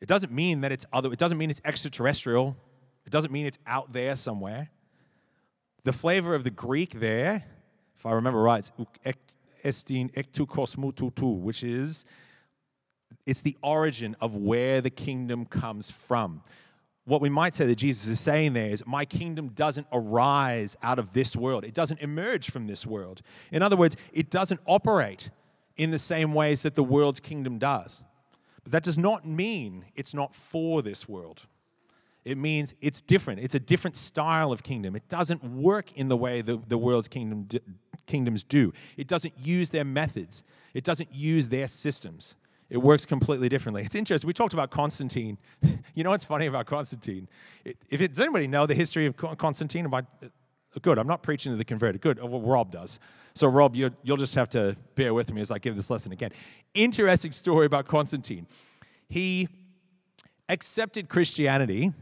It 0.00 0.08
doesn't 0.08 0.32
mean 0.32 0.62
that 0.62 0.72
it's 0.72 0.84
other, 0.92 1.12
it 1.12 1.18
doesn't 1.18 1.38
mean 1.38 1.50
it's 1.50 1.60
extraterrestrial. 1.64 2.56
It 3.06 3.12
doesn't 3.12 3.30
mean 3.30 3.46
it's 3.46 3.58
out 3.66 3.92
there 3.92 4.16
somewhere. 4.16 4.70
The 5.84 5.92
flavor 5.92 6.34
of 6.34 6.42
the 6.42 6.50
Greek 6.50 6.98
there, 6.98 7.44
if 7.94 8.04
I 8.04 8.12
remember 8.12 8.42
right, 8.42 8.68
it's 9.04 9.36
estin 9.64 10.12
ektukosmututu, 10.12 11.40
which 11.40 11.62
is 11.62 12.04
it's 13.24 13.42
the 13.42 13.56
origin 13.62 14.16
of 14.20 14.34
where 14.34 14.80
the 14.80 14.90
kingdom 14.90 15.44
comes 15.46 15.90
from 15.90 16.42
what 17.06 17.20
we 17.20 17.28
might 17.28 17.54
say 17.54 17.66
that 17.66 17.76
Jesus 17.76 18.08
is 18.08 18.20
saying 18.20 18.52
there 18.52 18.66
is, 18.66 18.84
My 18.84 19.04
kingdom 19.04 19.48
doesn't 19.48 19.86
arise 19.92 20.76
out 20.82 20.98
of 20.98 21.12
this 21.12 21.34
world. 21.34 21.64
It 21.64 21.72
doesn't 21.72 22.00
emerge 22.00 22.50
from 22.50 22.66
this 22.66 22.84
world. 22.84 23.22
In 23.50 23.62
other 23.62 23.76
words, 23.76 23.96
it 24.12 24.28
doesn't 24.28 24.60
operate 24.66 25.30
in 25.76 25.92
the 25.92 25.98
same 25.98 26.34
ways 26.34 26.62
that 26.62 26.74
the 26.74 26.82
world's 26.82 27.20
kingdom 27.20 27.58
does. 27.58 28.02
But 28.64 28.72
that 28.72 28.82
does 28.82 28.98
not 28.98 29.24
mean 29.24 29.84
it's 29.94 30.14
not 30.14 30.34
for 30.34 30.82
this 30.82 31.08
world. 31.08 31.46
It 32.24 32.36
means 32.36 32.74
it's 32.80 33.00
different. 33.00 33.38
It's 33.38 33.54
a 33.54 33.60
different 33.60 33.96
style 33.96 34.50
of 34.50 34.64
kingdom. 34.64 34.96
It 34.96 35.08
doesn't 35.08 35.44
work 35.44 35.92
in 35.92 36.08
the 36.08 36.16
way 36.16 36.42
the, 36.42 36.60
the 36.66 36.76
world's 36.76 37.06
kingdom, 37.06 37.46
kingdoms 38.06 38.42
do. 38.42 38.72
It 38.96 39.06
doesn't 39.06 39.34
use 39.38 39.70
their 39.70 39.84
methods. 39.84 40.42
It 40.74 40.82
doesn't 40.82 41.14
use 41.14 41.46
their 41.46 41.68
systems. 41.68 42.34
It 42.68 42.78
works 42.78 43.06
completely 43.06 43.48
differently. 43.48 43.82
It's 43.82 43.94
interesting. 43.94 44.26
We 44.26 44.34
talked 44.34 44.54
about 44.54 44.70
Constantine. 44.70 45.38
you 45.94 46.02
know 46.02 46.10
what's 46.10 46.24
funny 46.24 46.46
about 46.46 46.66
Constantine? 46.66 47.28
If 47.64 48.02
it, 48.02 48.08
does 48.08 48.20
anybody 48.20 48.48
know 48.48 48.66
the 48.66 48.74
history 48.74 49.06
of 49.06 49.16
Constantine? 49.16 49.86
I, 49.92 49.98
uh, 49.98 50.02
good. 50.82 50.98
I'm 50.98 51.06
not 51.06 51.22
preaching 51.22 51.52
to 51.52 51.56
the 51.56 51.64
converted. 51.64 52.00
Good. 52.00 52.20
Well, 52.20 52.40
Rob 52.40 52.72
does. 52.72 52.98
So, 53.34 53.46
Rob, 53.46 53.76
you, 53.76 53.90
you'll 54.02 54.16
just 54.16 54.34
have 54.34 54.48
to 54.50 54.76
bear 54.94 55.14
with 55.14 55.32
me 55.32 55.40
as 55.40 55.50
I 55.50 55.58
give 55.58 55.76
this 55.76 55.90
lesson 55.90 56.10
again. 56.10 56.30
Interesting 56.74 57.32
story 57.32 57.66
about 57.66 57.86
Constantine. 57.86 58.46
He 59.08 59.48
accepted 60.48 61.08
Christianity, 61.08 61.92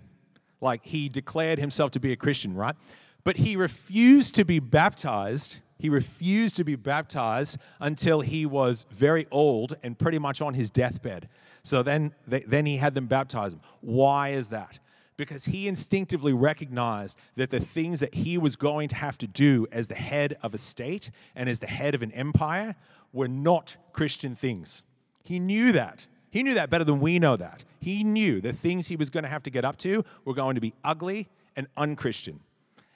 like 0.61 0.85
he 0.85 1.09
declared 1.09 1.59
himself 1.59 1.91
to 1.93 2.01
be 2.01 2.13
a 2.13 2.17
Christian, 2.17 2.55
right? 2.55 2.75
But 3.23 3.37
he 3.37 3.57
refused 3.57 4.35
to 4.37 4.45
be 4.45 4.61
baptized 4.61 5.61
he 5.79 5.89
refused 5.89 6.57
to 6.57 6.65
be 6.65 6.77
baptized 6.77 7.59
until 7.81 8.21
he 8.21 8.47
was 8.47 8.87
very 8.91 9.27
old 9.31 9.77
and 9.83 9.99
pretty 9.99 10.19
much 10.19 10.41
on 10.41 10.55
his 10.55 10.71
deathbed. 10.71 11.29
So 11.63 11.83
then, 11.83 12.15
they, 12.27 12.41
then 12.41 12.67
he 12.67 12.77
had 12.77 12.95
them 12.95 13.07
baptize 13.07 13.55
him. 13.55 13.61
Why 13.81 14.31
is 14.31 14.49
that? 14.49 14.79
Because 15.17 15.47
he 15.47 15.69
instinctively 15.69 16.33
recognized 16.33 17.17
that 17.37 17.51
the 17.51 17.61
things 17.61 18.01
that 18.01 18.15
he 18.15 18.37
was 18.37 18.57
going 18.57 18.89
to 18.89 18.97
have 18.97 19.17
to 19.19 19.27
do 19.27 19.67
as 19.73 19.89
the 19.89 19.95
head 19.95 20.37
of 20.43 20.55
a 20.55 20.59
state 20.59 21.11
and 21.35 21.49
as 21.49 21.61
the 21.61 21.67
head 21.67 21.95
of 21.95 22.03
an 22.03 22.13
empire 22.13 22.75
were 23.13 23.29
not 23.29 23.77
Christian 23.93 24.35
things. 24.35 24.83
He 25.23 25.39
knew 25.39 25.73
that. 25.73 26.07
He 26.31 26.43
knew 26.43 26.55
that 26.55 26.69
better 26.69 26.85
than 26.85 26.99
we 26.99 27.19
know 27.19 27.37
that. 27.37 27.65
He 27.81 28.03
knew 28.03 28.41
the 28.41 28.53
things 28.53 28.89
he 28.89 28.97
was 28.97 29.09
going 29.09 29.23
to 29.23 29.31
have 29.31 29.45
to 29.45 29.51
get 29.51 29.65
up 29.65 29.79
to 29.79 30.05
were 30.25 30.35
going 30.35 30.57
to 30.57 30.61
be 30.61 30.75
ugly 30.83 31.29
and 31.55 31.69
unchristian. 31.77 32.41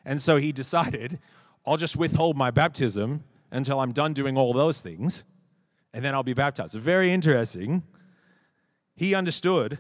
And 0.05 0.21
so 0.21 0.39
he 0.39 0.51
decided, 0.51 1.21
I'll 1.69 1.77
just 1.77 1.97
withhold 1.97 2.35
my 2.37 2.51
baptism 2.51 3.25
until 3.51 3.81
I'm 3.81 3.93
done 3.93 4.15
doing 4.15 4.39
all 4.39 4.55
those 4.55 4.81
things, 4.81 5.25
and 5.93 6.03
then 6.03 6.15
I'll 6.15 6.23
be 6.23 6.33
baptized. 6.33 6.75
Very 6.75 7.13
interesting. 7.13 7.83
He 8.97 9.15
understood, 9.15 9.79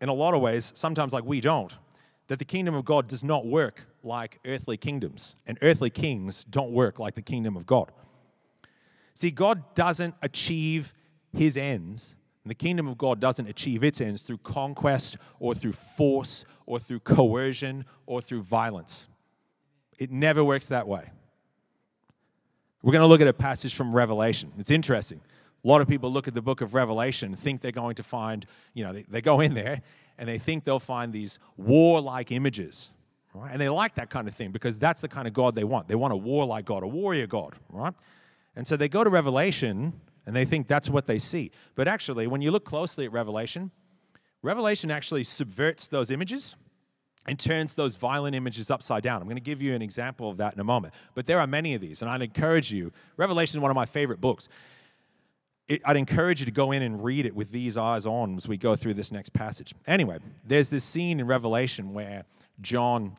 in 0.00 0.08
a 0.08 0.12
lot 0.12 0.34
of 0.34 0.40
ways, 0.40 0.72
sometimes 0.74 1.12
like 1.12 1.24
we 1.24 1.40
don't, 1.40 1.78
that 2.26 2.40
the 2.40 2.44
kingdom 2.44 2.74
of 2.74 2.84
God 2.84 3.06
does 3.06 3.22
not 3.22 3.46
work 3.46 3.86
like 4.02 4.40
earthly 4.44 4.76
kingdoms, 4.76 5.36
and 5.46 5.56
earthly 5.62 5.90
kings 5.90 6.42
don't 6.42 6.72
work 6.72 6.98
like 6.98 7.14
the 7.14 7.22
kingdom 7.22 7.56
of 7.56 7.66
God. 7.66 7.92
See, 9.14 9.30
God 9.30 9.76
doesn't 9.76 10.16
achieve 10.22 10.92
his 11.32 11.56
ends, 11.56 12.16
and 12.42 12.50
the 12.50 12.54
kingdom 12.56 12.88
of 12.88 12.98
God 12.98 13.20
doesn't 13.20 13.48
achieve 13.48 13.84
its 13.84 14.00
ends 14.00 14.22
through 14.22 14.38
conquest 14.38 15.16
or 15.38 15.54
through 15.54 15.72
force 15.72 16.44
or 16.66 16.80
through 16.80 17.00
coercion 17.00 17.84
or 18.06 18.20
through 18.20 18.42
violence. 18.42 19.06
It 20.00 20.10
never 20.10 20.42
works 20.42 20.66
that 20.66 20.88
way. 20.88 21.10
We're 22.82 22.92
going 22.92 23.02
to 23.02 23.08
look 23.08 23.20
at 23.20 23.26
a 23.26 23.32
passage 23.32 23.74
from 23.74 23.94
Revelation. 23.94 24.52
It's 24.58 24.70
interesting. 24.70 25.20
A 25.64 25.68
lot 25.68 25.80
of 25.80 25.88
people 25.88 26.12
look 26.12 26.28
at 26.28 26.34
the 26.34 26.42
book 26.42 26.60
of 26.60 26.74
Revelation 26.74 27.30
and 27.30 27.38
think 27.38 27.60
they're 27.60 27.72
going 27.72 27.96
to 27.96 28.04
find, 28.04 28.46
you 28.74 28.84
know, 28.84 28.92
they, 28.92 29.04
they 29.08 29.20
go 29.20 29.40
in 29.40 29.54
there 29.54 29.82
and 30.16 30.28
they 30.28 30.38
think 30.38 30.62
they'll 30.62 30.78
find 30.78 31.12
these 31.12 31.40
warlike 31.56 32.30
images, 32.30 32.92
right? 33.34 33.50
And 33.50 33.60
they 33.60 33.68
like 33.68 33.96
that 33.96 34.10
kind 34.10 34.28
of 34.28 34.34
thing 34.34 34.52
because 34.52 34.78
that's 34.78 35.00
the 35.00 35.08
kind 35.08 35.26
of 35.26 35.34
God 35.34 35.56
they 35.56 35.64
want. 35.64 35.88
They 35.88 35.96
want 35.96 36.12
a 36.12 36.16
warlike 36.16 36.64
God, 36.64 36.84
a 36.84 36.86
warrior 36.86 37.26
God, 37.26 37.56
right? 37.68 37.94
And 38.54 38.66
so 38.66 38.76
they 38.76 38.88
go 38.88 39.02
to 39.02 39.10
Revelation 39.10 39.92
and 40.24 40.36
they 40.36 40.44
think 40.44 40.68
that's 40.68 40.88
what 40.88 41.06
they 41.06 41.18
see. 41.18 41.50
But 41.74 41.88
actually, 41.88 42.28
when 42.28 42.42
you 42.42 42.52
look 42.52 42.64
closely 42.64 43.06
at 43.06 43.12
Revelation, 43.12 43.72
Revelation 44.42 44.90
actually 44.90 45.24
subverts 45.24 45.88
those 45.88 46.12
images 46.12 46.54
and 47.28 47.38
turns 47.38 47.74
those 47.74 47.94
violent 47.94 48.34
images 48.34 48.70
upside 48.70 49.02
down. 49.02 49.20
I'm 49.20 49.28
going 49.28 49.36
to 49.36 49.42
give 49.42 49.60
you 49.60 49.74
an 49.74 49.82
example 49.82 50.30
of 50.30 50.38
that 50.38 50.54
in 50.54 50.60
a 50.60 50.64
moment. 50.64 50.94
But 51.14 51.26
there 51.26 51.38
are 51.38 51.46
many 51.46 51.74
of 51.74 51.80
these, 51.80 52.00
and 52.00 52.10
I'd 52.10 52.22
encourage 52.22 52.72
you. 52.72 52.90
Revelation 53.18 53.58
is 53.58 53.62
one 53.62 53.70
of 53.70 53.74
my 53.74 53.84
favorite 53.86 54.20
books. 54.20 54.48
It, 55.68 55.82
I'd 55.84 55.98
encourage 55.98 56.40
you 56.40 56.46
to 56.46 56.52
go 56.52 56.72
in 56.72 56.82
and 56.82 57.04
read 57.04 57.26
it 57.26 57.34
with 57.34 57.50
these 57.50 57.76
eyes 57.76 58.06
on 58.06 58.36
as 58.38 58.48
we 58.48 58.56
go 58.56 58.74
through 58.74 58.94
this 58.94 59.12
next 59.12 59.34
passage. 59.34 59.74
Anyway, 59.86 60.18
there's 60.42 60.70
this 60.70 60.84
scene 60.84 61.20
in 61.20 61.26
Revelation 61.26 61.92
where 61.92 62.24
John, 62.62 63.16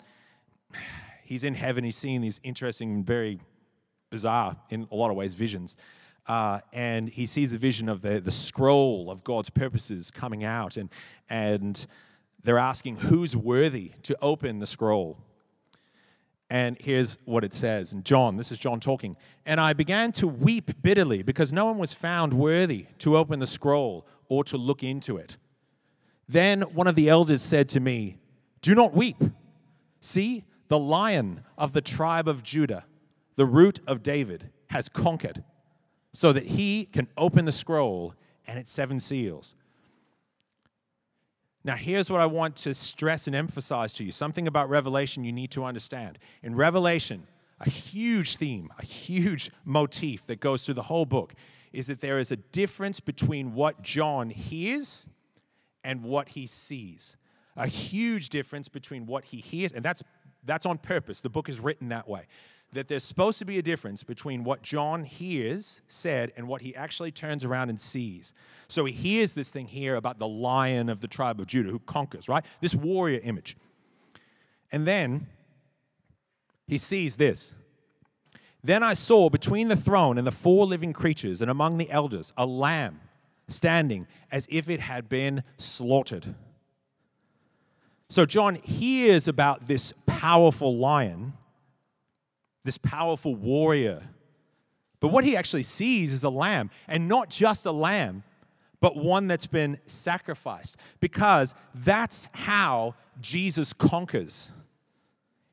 he's 1.23 1.43
in 1.43 1.53
heaven, 1.53 1.83
he's 1.83 1.95
seeing 1.95 2.21
these 2.21 2.39
interesting, 2.43 3.03
very 3.03 3.39
bizarre, 4.09 4.57
in 4.71 4.87
a 4.91 4.95
lot 4.95 5.11
of 5.11 5.17
ways, 5.17 5.35
visions. 5.35 5.77
Uh, 6.27 6.59
and 6.73 7.09
he 7.09 7.27
sees 7.27 7.53
a 7.53 7.59
vision 7.59 7.87
of 7.87 8.01
the, 8.01 8.19
the 8.19 8.31
scroll 8.31 9.11
of 9.11 9.23
God's 9.23 9.51
purposes 9.51 10.09
coming 10.09 10.43
out, 10.43 10.77
and, 10.77 10.89
and 11.29 11.85
they're 12.43 12.57
asking 12.57 12.97
who's 12.97 13.35
worthy 13.35 13.91
to 14.03 14.17
open 14.21 14.59
the 14.59 14.67
scroll. 14.67 15.17
And 16.49 16.77
here's 16.79 17.17
what 17.25 17.43
it 17.43 17.53
says. 17.53 17.93
And 17.93 18.03
John, 18.03 18.37
this 18.37 18.51
is 18.51 18.57
John 18.57 18.79
talking. 18.79 19.17
And 19.45 19.59
I 19.59 19.73
began 19.73 20.11
to 20.13 20.27
weep 20.27 20.81
bitterly 20.81 21.21
because 21.21 21.51
no 21.51 21.65
one 21.65 21.77
was 21.77 21.93
found 21.93 22.33
worthy 22.33 22.87
to 22.99 23.17
open 23.17 23.39
the 23.39 23.47
scroll 23.47 24.07
or 24.27 24.43
to 24.45 24.57
look 24.57 24.83
into 24.83 25.17
it. 25.17 25.37
Then 26.27 26.61
one 26.61 26.87
of 26.87 26.95
the 26.95 27.09
elders 27.09 27.41
said 27.41 27.69
to 27.69 27.79
me, 27.79 28.17
Do 28.61 28.73
not 28.73 28.93
weep. 28.93 29.21
See, 30.01 30.45
the 30.69 30.79
lion 30.79 31.43
of 31.57 31.73
the 31.73 31.81
tribe 31.81 32.27
of 32.27 32.41
Judah, 32.41 32.85
the 33.35 33.45
root 33.45 33.79
of 33.85 34.01
David, 34.01 34.49
has 34.69 34.89
conquered 34.89 35.43
so 36.13 36.31
that 36.31 36.45
he 36.45 36.85
can 36.85 37.07
open 37.17 37.45
the 37.45 37.51
scroll 37.51 38.13
and 38.47 38.57
its 38.57 38.71
seven 38.71 38.99
seals. 38.99 39.55
Now, 41.63 41.75
here's 41.75 42.09
what 42.09 42.21
I 42.21 42.25
want 42.25 42.55
to 42.57 42.73
stress 42.73 43.27
and 43.27 43.35
emphasize 43.35 43.91
to 43.93 44.03
you 44.03 44.11
something 44.11 44.47
about 44.47 44.69
Revelation 44.69 45.23
you 45.23 45.33
need 45.33 45.51
to 45.51 45.65
understand. 45.65 46.17
In 46.41 46.55
Revelation, 46.55 47.27
a 47.59 47.69
huge 47.69 48.37
theme, 48.37 48.69
a 48.79 48.85
huge 48.85 49.51
motif 49.65 50.25
that 50.27 50.39
goes 50.39 50.65
through 50.65 50.75
the 50.75 50.83
whole 50.83 51.05
book 51.05 51.33
is 51.73 51.87
that 51.87 51.99
there 51.99 52.17
is 52.17 52.31
a 52.31 52.37
difference 52.37 52.99
between 52.99 53.53
what 53.53 53.81
John 53.81 54.29
hears 54.29 55.07
and 55.83 56.03
what 56.03 56.29
he 56.29 56.47
sees. 56.47 57.17
A 57.57 57.67
huge 57.67 58.29
difference 58.29 58.69
between 58.69 59.05
what 59.05 59.25
he 59.25 59.37
hears, 59.37 59.73
and 59.73 59.83
that's, 59.83 60.01
that's 60.45 60.65
on 60.65 60.77
purpose. 60.77 61.19
The 61.19 61.29
book 61.29 61.49
is 61.49 61.59
written 61.59 61.89
that 61.89 62.07
way 62.07 62.27
that 62.73 62.87
there's 62.87 63.03
supposed 63.03 63.39
to 63.39 63.45
be 63.45 63.57
a 63.57 63.63
difference 63.63 64.03
between 64.03 64.43
what 64.43 64.61
John 64.61 65.03
hears 65.03 65.81
said 65.87 66.31
and 66.37 66.47
what 66.47 66.61
he 66.61 66.75
actually 66.75 67.11
turns 67.11 67.43
around 67.43 67.69
and 67.69 67.79
sees. 67.79 68.31
So 68.67 68.85
he 68.85 68.93
hears 68.93 69.33
this 69.33 69.49
thing 69.49 69.67
here 69.67 69.95
about 69.95 70.19
the 70.19 70.27
lion 70.27 70.89
of 70.89 71.01
the 71.01 71.07
tribe 71.07 71.39
of 71.39 71.47
Judah 71.47 71.71
who 71.71 71.79
conquers, 71.79 72.29
right? 72.29 72.45
This 72.61 72.75
warrior 72.75 73.19
image. 73.23 73.57
And 74.71 74.85
then 74.85 75.27
he 76.67 76.77
sees 76.77 77.15
this. 77.15 77.55
Then 78.63 78.83
I 78.83 78.93
saw 78.93 79.29
between 79.29 79.69
the 79.69 79.75
throne 79.75 80.17
and 80.17 80.27
the 80.27 80.31
four 80.31 80.65
living 80.65 80.93
creatures 80.93 81.41
and 81.41 81.49
among 81.49 81.77
the 81.77 81.89
elders 81.89 82.33
a 82.37 82.45
lamb 82.45 82.99
standing 83.47 84.05
as 84.31 84.47
if 84.51 84.69
it 84.69 84.81
had 84.81 85.09
been 85.09 85.43
slaughtered. 85.57 86.35
So 88.09 88.25
John 88.25 88.55
hears 88.55 89.27
about 89.27 89.67
this 89.67 89.93
powerful 90.05 90.75
lion 90.75 91.33
this 92.69 92.77
powerful 92.77 93.33
warrior. 93.33 94.03
But 94.99 95.07
what 95.07 95.23
he 95.23 95.35
actually 95.35 95.63
sees 95.63 96.13
is 96.13 96.23
a 96.23 96.29
lamb, 96.29 96.69
and 96.87 97.07
not 97.07 97.31
just 97.31 97.65
a 97.65 97.71
lamb, 97.71 98.21
but 98.79 98.95
one 98.95 99.27
that's 99.27 99.47
been 99.47 99.79
sacrificed, 99.87 100.77
because 100.99 101.55
that's 101.73 102.29
how 102.31 102.93
Jesus 103.21 103.73
conquers. 103.73 104.51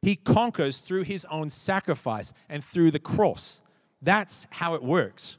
He 0.02 0.14
conquers 0.14 0.76
through 0.76 1.05
his 1.05 1.24
own 1.31 1.48
sacrifice 1.48 2.35
and 2.50 2.62
through 2.62 2.90
the 2.90 2.98
cross. 2.98 3.62
That's 4.02 4.46
how 4.50 4.74
it 4.74 4.83
works. 4.83 5.38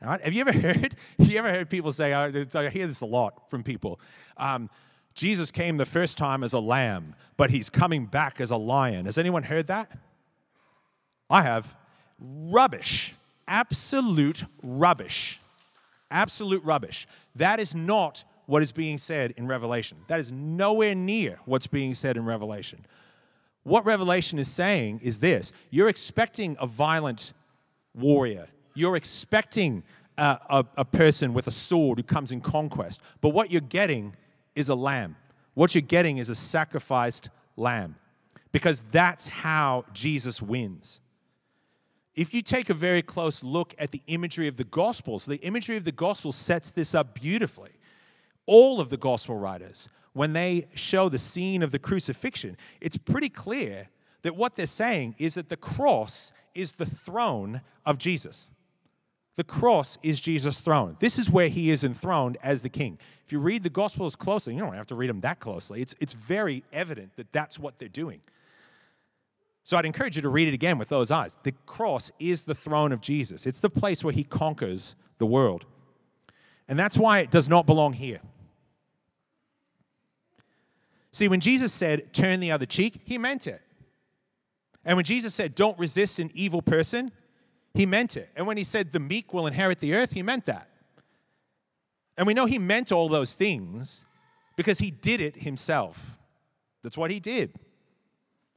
All 0.00 0.08
right? 0.08 0.22
Have 0.22 0.32
you 0.32 0.40
ever 0.40 0.52
heard? 0.58 0.96
Have 1.18 1.28
you 1.28 1.38
ever 1.38 1.50
heard 1.50 1.68
people 1.68 1.92
say? 1.92 2.14
I 2.14 2.30
hear 2.70 2.86
this 2.86 3.02
a 3.02 3.06
lot 3.06 3.50
from 3.50 3.62
people. 3.62 4.00
Um, 4.38 4.70
Jesus 5.12 5.50
came 5.50 5.76
the 5.76 5.84
first 5.84 6.16
time 6.16 6.42
as 6.42 6.54
a 6.54 6.60
lamb, 6.60 7.14
but 7.36 7.50
he's 7.50 7.68
coming 7.68 8.06
back 8.06 8.40
as 8.40 8.50
a 8.50 8.56
lion. 8.56 9.04
Has 9.04 9.18
anyone 9.18 9.42
heard 9.42 9.66
that? 9.66 9.92
I 11.32 11.40
have 11.40 11.74
rubbish, 12.20 13.14
absolute 13.48 14.44
rubbish. 14.62 15.40
Absolute 16.10 16.62
rubbish. 16.62 17.06
That 17.34 17.58
is 17.58 17.74
not 17.74 18.24
what 18.44 18.62
is 18.62 18.70
being 18.70 18.98
said 18.98 19.32
in 19.38 19.46
Revelation. 19.46 19.96
That 20.08 20.20
is 20.20 20.30
nowhere 20.30 20.94
near 20.94 21.38
what's 21.46 21.66
being 21.66 21.94
said 21.94 22.18
in 22.18 22.26
Revelation. 22.26 22.84
What 23.62 23.86
Revelation 23.86 24.38
is 24.38 24.48
saying 24.48 25.00
is 25.02 25.20
this 25.20 25.52
you're 25.70 25.88
expecting 25.88 26.54
a 26.60 26.66
violent 26.66 27.32
warrior, 27.94 28.48
you're 28.74 28.96
expecting 28.96 29.84
a, 30.18 30.38
a, 30.50 30.66
a, 30.76 30.84
person 30.84 31.32
with 31.32 31.46
a 31.46 31.50
sword 31.50 31.98
who 31.98 32.02
comes 32.02 32.30
in 32.30 32.42
conquest, 32.42 33.00
but 33.22 33.30
what 33.30 33.50
you're 33.50 33.62
getting 33.62 34.14
is 34.54 34.68
a 34.68 34.74
lamb. 34.74 35.16
What 35.54 35.74
you're 35.74 35.80
getting 35.80 36.18
is 36.18 36.28
a 36.28 36.34
sacrificed 36.34 37.30
lamb 37.56 37.96
because 38.50 38.84
that's 38.90 39.28
how 39.28 39.86
Jesus 39.94 40.42
wins 40.42 41.00
if 42.14 42.34
you 42.34 42.42
take 42.42 42.68
a 42.68 42.74
very 42.74 43.02
close 43.02 43.42
look 43.42 43.74
at 43.78 43.90
the 43.90 44.02
imagery 44.06 44.48
of 44.48 44.56
the 44.56 44.64
Gospels, 44.64 45.24
the 45.24 45.36
imagery 45.36 45.76
of 45.76 45.84
the 45.84 45.92
Gospels 45.92 46.36
sets 46.36 46.70
this 46.70 46.94
up 46.94 47.14
beautifully. 47.14 47.70
All 48.46 48.80
of 48.80 48.90
the 48.90 48.96
Gospel 48.96 49.38
writers, 49.38 49.88
when 50.12 50.32
they 50.32 50.66
show 50.74 51.08
the 51.08 51.18
scene 51.18 51.62
of 51.62 51.70
the 51.70 51.78
crucifixion, 51.78 52.56
it's 52.80 52.98
pretty 52.98 53.30
clear 53.30 53.88
that 54.22 54.36
what 54.36 54.56
they're 54.56 54.66
saying 54.66 55.14
is 55.18 55.34
that 55.34 55.48
the 55.48 55.56
cross 55.56 56.32
is 56.54 56.74
the 56.74 56.86
throne 56.86 57.62
of 57.86 57.98
Jesus. 57.98 58.50
The 59.36 59.44
cross 59.44 59.96
is 60.02 60.20
Jesus' 60.20 60.60
throne. 60.60 60.98
This 61.00 61.18
is 61.18 61.30
where 61.30 61.48
he 61.48 61.70
is 61.70 61.82
enthroned 61.82 62.36
as 62.42 62.60
the 62.60 62.68
king. 62.68 62.98
If 63.24 63.32
you 63.32 63.38
read 63.38 63.62
the 63.62 63.70
Gospels 63.70 64.14
closely, 64.14 64.54
you 64.54 64.60
don't 64.60 64.74
have 64.74 64.86
to 64.88 64.94
read 64.94 65.08
them 65.08 65.22
that 65.22 65.40
closely. 65.40 65.80
It's, 65.80 65.94
it's 66.00 66.12
very 66.12 66.62
evident 66.72 67.16
that 67.16 67.32
that's 67.32 67.58
what 67.58 67.78
they're 67.78 67.88
doing. 67.88 68.20
So 69.64 69.76
I'd 69.76 69.86
encourage 69.86 70.16
you 70.16 70.22
to 70.22 70.28
read 70.28 70.48
it 70.48 70.54
again 70.54 70.78
with 70.78 70.88
those 70.88 71.10
eyes. 71.10 71.36
The 71.44 71.52
cross 71.66 72.10
is 72.18 72.44
the 72.44 72.54
throne 72.54 72.92
of 72.92 73.00
Jesus, 73.00 73.46
it's 73.46 73.60
the 73.60 73.70
place 73.70 74.02
where 74.02 74.12
he 74.12 74.24
conquers 74.24 74.94
the 75.18 75.26
world. 75.26 75.66
And 76.68 76.78
that's 76.78 76.96
why 76.96 77.20
it 77.20 77.30
does 77.30 77.48
not 77.48 77.66
belong 77.66 77.92
here. 77.92 78.20
See, 81.10 81.28
when 81.28 81.40
Jesus 81.40 81.72
said, 81.72 82.14
turn 82.14 82.40
the 82.40 82.50
other 82.50 82.64
cheek, 82.64 83.00
he 83.04 83.18
meant 83.18 83.46
it. 83.46 83.60
And 84.84 84.96
when 84.96 85.04
Jesus 85.04 85.34
said, 85.34 85.54
don't 85.54 85.78
resist 85.78 86.18
an 86.18 86.30
evil 86.34 86.62
person, 86.62 87.12
he 87.74 87.84
meant 87.86 88.16
it. 88.16 88.30
And 88.34 88.46
when 88.46 88.56
he 88.56 88.64
said, 88.64 88.92
the 88.92 89.00
meek 89.00 89.32
will 89.32 89.46
inherit 89.46 89.80
the 89.80 89.94
earth, 89.94 90.12
he 90.12 90.22
meant 90.22 90.46
that. 90.46 90.68
And 92.16 92.26
we 92.26 92.34
know 92.34 92.46
he 92.46 92.58
meant 92.58 92.90
all 92.90 93.08
those 93.08 93.34
things 93.34 94.04
because 94.56 94.78
he 94.78 94.90
did 94.90 95.20
it 95.20 95.36
himself. 95.36 96.18
That's 96.82 96.96
what 96.96 97.10
he 97.10 97.20
did. 97.20 97.54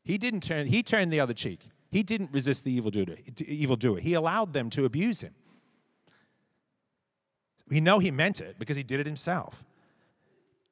He 0.06 0.18
didn't 0.20 0.42
turn, 0.42 0.68
he 0.68 0.84
turned 0.84 1.12
the 1.12 1.20
other 1.20 1.34
cheek. 1.34 1.68
He 1.90 2.04
didn't 2.04 2.32
resist 2.32 2.64
the 2.64 2.72
evildoer, 2.74 3.18
evildoer. 3.46 4.00
He 4.00 4.14
allowed 4.14 4.54
them 4.54 4.70
to 4.72 4.86
abuse 4.86 5.22
him. 5.22 5.34
We 7.68 7.82
know 7.82 8.00
he 8.00 8.12
meant 8.12 8.40
it 8.40 8.58
because 8.60 8.78
he 8.78 8.84
did 8.84 9.00
it 9.00 9.06
himself. 9.06 9.64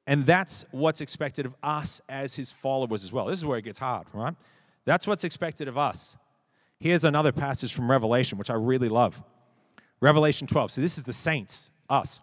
And 0.05 0.25
that's 0.25 0.65
what's 0.71 1.01
expected 1.01 1.45
of 1.45 1.55
us 1.63 2.01
as 2.09 2.35
his 2.35 2.51
followers 2.51 3.03
as 3.03 3.11
well. 3.11 3.25
This 3.25 3.39
is 3.39 3.45
where 3.45 3.57
it 3.57 3.63
gets 3.63 3.79
hard, 3.79 4.05
right? 4.13 4.35
That's 4.85 5.07
what's 5.07 5.23
expected 5.23 5.67
of 5.67 5.77
us. 5.77 6.17
Here's 6.79 7.05
another 7.05 7.31
passage 7.31 7.73
from 7.73 7.89
Revelation, 7.89 8.37
which 8.37 8.49
I 8.49 8.55
really 8.55 8.89
love. 8.89 9.23
Revelation 10.01 10.45
12. 10.45 10.71
So 10.71 10.81
this 10.81 10.97
is 10.97 11.05
the 11.05 11.13
saints, 11.13 11.71
us, 11.89 12.19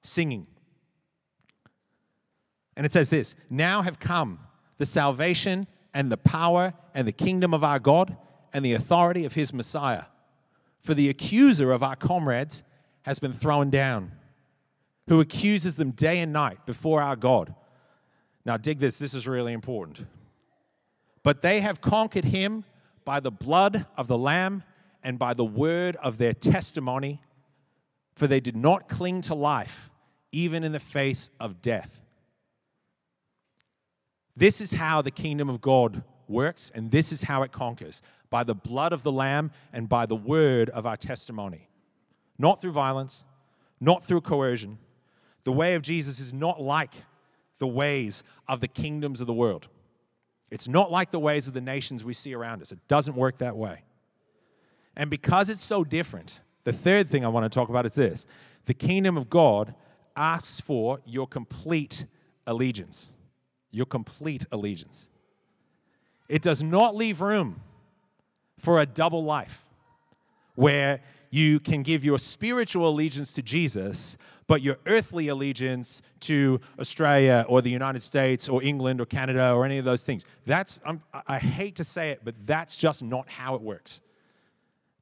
singing. 0.00 0.46
And 2.74 2.86
it 2.86 2.92
says 2.92 3.10
this 3.10 3.36
Now 3.50 3.82
have 3.82 4.00
come 4.00 4.40
the 4.78 4.86
salvation 4.86 5.66
and 5.94 6.12
the 6.12 6.16
power 6.16 6.74
and 6.94 7.06
the 7.06 7.12
kingdom 7.12 7.54
of 7.54 7.64
our 7.64 7.78
God 7.78 8.16
and 8.52 8.64
the 8.64 8.72
authority 8.72 9.24
of 9.24 9.34
his 9.34 9.52
Messiah. 9.52 10.04
For 10.80 10.94
the 10.94 11.08
accuser 11.08 11.72
of 11.72 11.82
our 11.82 11.96
comrades 11.96 12.62
has 13.02 13.18
been 13.18 13.32
thrown 13.32 13.70
down, 13.70 14.12
who 15.08 15.20
accuses 15.20 15.76
them 15.76 15.90
day 15.90 16.18
and 16.18 16.32
night 16.32 16.64
before 16.66 17.02
our 17.02 17.16
God. 17.16 17.54
Now, 18.44 18.56
dig 18.56 18.78
this, 18.78 18.98
this 18.98 19.14
is 19.14 19.26
really 19.26 19.52
important. 19.52 20.06
But 21.22 21.42
they 21.42 21.60
have 21.60 21.80
conquered 21.80 22.26
him 22.26 22.64
by 23.04 23.20
the 23.20 23.30
blood 23.30 23.86
of 23.96 24.06
the 24.08 24.18
Lamb 24.18 24.62
and 25.02 25.18
by 25.18 25.34
the 25.34 25.44
word 25.44 25.96
of 25.96 26.18
their 26.18 26.34
testimony, 26.34 27.22
for 28.14 28.26
they 28.26 28.40
did 28.40 28.56
not 28.56 28.88
cling 28.88 29.20
to 29.22 29.34
life, 29.34 29.90
even 30.32 30.64
in 30.64 30.72
the 30.72 30.80
face 30.80 31.30
of 31.40 31.62
death. 31.62 32.02
This 34.38 34.60
is 34.60 34.74
how 34.74 35.02
the 35.02 35.10
kingdom 35.10 35.50
of 35.50 35.60
God 35.60 36.04
works, 36.28 36.70
and 36.72 36.92
this 36.92 37.10
is 37.10 37.22
how 37.22 37.42
it 37.42 37.50
conquers 37.50 38.02
by 38.30 38.44
the 38.44 38.54
blood 38.54 38.92
of 38.92 39.02
the 39.02 39.10
Lamb 39.10 39.50
and 39.72 39.88
by 39.88 40.06
the 40.06 40.14
word 40.14 40.70
of 40.70 40.86
our 40.86 40.96
testimony. 40.96 41.68
Not 42.38 42.60
through 42.60 42.70
violence, 42.70 43.24
not 43.80 44.04
through 44.04 44.20
coercion. 44.20 44.78
The 45.42 45.50
way 45.50 45.74
of 45.74 45.82
Jesus 45.82 46.20
is 46.20 46.32
not 46.32 46.62
like 46.62 46.92
the 47.58 47.66
ways 47.66 48.22
of 48.46 48.60
the 48.60 48.68
kingdoms 48.68 49.20
of 49.20 49.26
the 49.26 49.34
world. 49.34 49.66
It's 50.52 50.68
not 50.68 50.92
like 50.92 51.10
the 51.10 51.18
ways 51.18 51.48
of 51.48 51.54
the 51.54 51.60
nations 51.60 52.04
we 52.04 52.12
see 52.12 52.32
around 52.32 52.62
us. 52.62 52.70
It 52.70 52.78
doesn't 52.86 53.16
work 53.16 53.38
that 53.38 53.56
way. 53.56 53.82
And 54.94 55.10
because 55.10 55.50
it's 55.50 55.64
so 55.64 55.82
different, 55.82 56.42
the 56.62 56.72
third 56.72 57.08
thing 57.08 57.24
I 57.24 57.28
want 57.28 57.42
to 57.42 57.50
talk 57.50 57.70
about 57.70 57.86
is 57.86 57.92
this 57.92 58.24
the 58.66 58.74
kingdom 58.74 59.16
of 59.16 59.28
God 59.28 59.74
asks 60.16 60.60
for 60.60 61.00
your 61.04 61.26
complete 61.26 62.06
allegiance. 62.46 63.08
Your 63.70 63.86
complete 63.86 64.46
allegiance. 64.50 65.08
It 66.28 66.42
does 66.42 66.62
not 66.62 66.94
leave 66.94 67.20
room 67.20 67.60
for 68.58 68.80
a 68.80 68.86
double 68.86 69.24
life 69.24 69.64
where 70.54 71.00
you 71.30 71.60
can 71.60 71.82
give 71.82 72.04
your 72.04 72.18
spiritual 72.18 72.88
allegiance 72.88 73.32
to 73.34 73.42
Jesus, 73.42 74.16
but 74.46 74.62
your 74.62 74.78
earthly 74.86 75.28
allegiance 75.28 76.02
to 76.20 76.60
Australia 76.78 77.44
or 77.48 77.62
the 77.62 77.70
United 77.70 78.02
States 78.02 78.48
or 78.48 78.62
England 78.62 79.00
or 79.00 79.06
Canada 79.06 79.52
or 79.52 79.64
any 79.64 79.78
of 79.78 79.84
those 79.84 80.02
things. 80.02 80.24
That's, 80.46 80.80
I'm, 80.84 81.00
I 81.26 81.38
hate 81.38 81.76
to 81.76 81.84
say 81.84 82.10
it, 82.10 82.20
but 82.24 82.34
that's 82.46 82.76
just 82.76 83.02
not 83.02 83.28
how 83.28 83.54
it 83.54 83.60
works. 83.60 84.00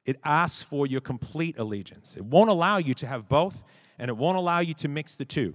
It 0.05 0.19
asks 0.23 0.63
for 0.63 0.85
your 0.85 1.01
complete 1.01 1.57
allegiance. 1.57 2.15
It 2.15 2.25
won't 2.25 2.49
allow 2.49 2.77
you 2.77 2.93
to 2.95 3.07
have 3.07 3.27
both, 3.27 3.63
and 3.99 4.09
it 4.09 4.15
won't 4.15 4.37
allow 4.37 4.59
you 4.59 4.73
to 4.75 4.87
mix 4.87 5.15
the 5.15 5.25
two. 5.25 5.53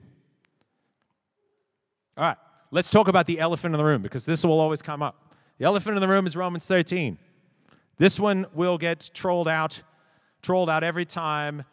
All 2.16 2.24
right, 2.24 2.36
let's 2.72 2.90
talk 2.90 3.06
about 3.06 3.26
the 3.28 3.38
elephant 3.38 3.74
in 3.74 3.78
the 3.78 3.84
room 3.84 4.02
because 4.02 4.24
this 4.24 4.44
will 4.44 4.58
always 4.58 4.82
come 4.82 5.02
up. 5.02 5.32
The 5.58 5.66
elephant 5.66 5.94
in 5.96 6.00
the 6.00 6.08
room 6.08 6.26
is 6.26 6.34
Romans 6.34 6.66
13. 6.66 7.18
This 7.98 8.18
one 8.18 8.46
will 8.52 8.78
get 8.78 9.10
trolled 9.14 9.46
out, 9.46 9.82
trolled 10.40 10.68
out 10.68 10.82
every 10.82 11.04
time 11.04 11.64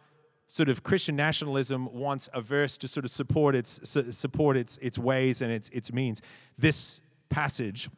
sort 0.48 0.68
of 0.68 0.84
Christian 0.84 1.16
nationalism 1.16 1.92
wants 1.94 2.30
a 2.34 2.42
verse 2.42 2.78
to 2.78 2.88
sort 2.88 3.06
of 3.06 3.12
support 3.12 3.56
its 3.56 3.80
support 4.12 4.58
its 4.58 4.78
its 4.78 5.00
ways 5.00 5.42
and 5.42 5.52
its 5.52 5.70
its 5.70 5.94
means. 5.94 6.22
This 6.58 7.02
passage 7.30 7.90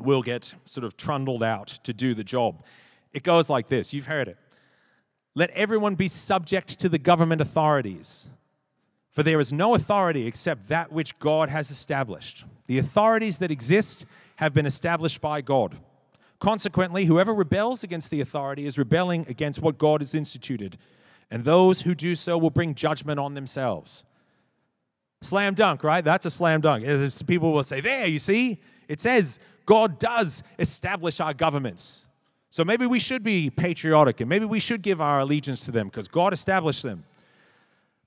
will 0.00 0.22
get 0.22 0.54
sort 0.64 0.84
of 0.84 0.96
trundled 0.96 1.42
out 1.42 1.68
to 1.84 1.92
do 1.92 2.14
the 2.14 2.24
job. 2.24 2.64
It 3.12 3.22
goes 3.22 3.50
like 3.50 3.68
this. 3.68 3.92
You've 3.92 4.06
heard 4.06 4.28
it. 4.28 4.38
Let 5.34 5.50
everyone 5.50 5.96
be 5.96 6.08
subject 6.08 6.78
to 6.80 6.88
the 6.88 6.98
government 6.98 7.40
authorities. 7.40 8.30
For 9.12 9.22
there 9.22 9.40
is 9.40 9.52
no 9.52 9.74
authority 9.74 10.26
except 10.26 10.68
that 10.68 10.90
which 10.90 11.18
God 11.18 11.50
has 11.50 11.70
established. 11.70 12.44
The 12.66 12.78
authorities 12.78 13.38
that 13.38 13.50
exist 13.50 14.06
have 14.36 14.54
been 14.54 14.66
established 14.66 15.20
by 15.20 15.42
God. 15.42 15.76
Consequently, 16.40 17.04
whoever 17.04 17.32
rebels 17.32 17.84
against 17.84 18.10
the 18.10 18.20
authority 18.20 18.66
is 18.66 18.78
rebelling 18.78 19.26
against 19.28 19.60
what 19.60 19.78
God 19.78 20.00
has 20.00 20.14
instituted, 20.14 20.76
and 21.30 21.44
those 21.44 21.82
who 21.82 21.94
do 21.94 22.16
so 22.16 22.36
will 22.36 22.50
bring 22.50 22.74
judgment 22.74 23.20
on 23.20 23.34
themselves. 23.34 24.02
Slam 25.20 25.54
dunk, 25.54 25.84
right? 25.84 26.04
That's 26.04 26.26
a 26.26 26.30
slam 26.30 26.60
dunk. 26.60 26.84
People 27.26 27.52
will 27.52 27.62
say, 27.62 27.80
There, 27.80 28.06
you 28.06 28.18
see, 28.18 28.60
it 28.88 29.00
says 29.00 29.38
God 29.66 29.98
does 29.98 30.42
establish 30.58 31.20
our 31.20 31.32
governments. 31.32 32.06
So 32.50 32.64
maybe 32.64 32.86
we 32.86 32.98
should 32.98 33.22
be 33.22 33.48
patriotic 33.48 34.20
and 34.20 34.28
maybe 34.28 34.44
we 34.44 34.60
should 34.60 34.82
give 34.82 35.00
our 35.00 35.20
allegiance 35.20 35.64
to 35.64 35.70
them 35.70 35.88
because 35.88 36.08
God 36.08 36.32
established 36.32 36.82
them. 36.82 37.04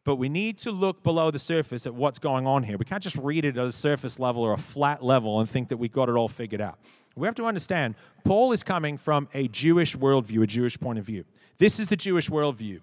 But 0.05 0.17
we 0.17 0.29
need 0.29 0.59
to 0.59 0.71
look 0.71 1.03
below 1.03 1.31
the 1.31 1.39
surface 1.39 1.85
at 1.87 1.95
what's 1.95 2.19
going 2.19 2.45
on 2.45 2.63
here. 2.63 2.77
We 2.77 2.85
can't 2.85 3.03
just 3.03 3.17
read 3.17 3.43
it 3.43 3.57
at 3.57 3.65
a 3.65 3.71
surface 3.71 4.19
level 4.19 4.43
or 4.43 4.53
a 4.53 4.57
flat 4.57 5.03
level 5.03 5.39
and 5.39 5.49
think 5.49 5.67
that 5.69 5.77
we 5.77 5.89
got 5.89 6.09
it 6.09 6.13
all 6.13 6.29
figured 6.29 6.61
out. 6.61 6.77
We 7.15 7.27
have 7.27 7.35
to 7.35 7.45
understand 7.45 7.95
Paul 8.23 8.51
is 8.51 8.61
coming 8.61 8.97
from 8.97 9.27
a 9.33 9.47
Jewish 9.47 9.95
worldview, 9.95 10.43
a 10.43 10.47
Jewish 10.47 10.79
point 10.79 10.99
of 10.99 11.05
view. 11.05 11.25
This 11.57 11.79
is 11.79 11.87
the 11.87 11.95
Jewish 11.95 12.29
worldview. 12.29 12.81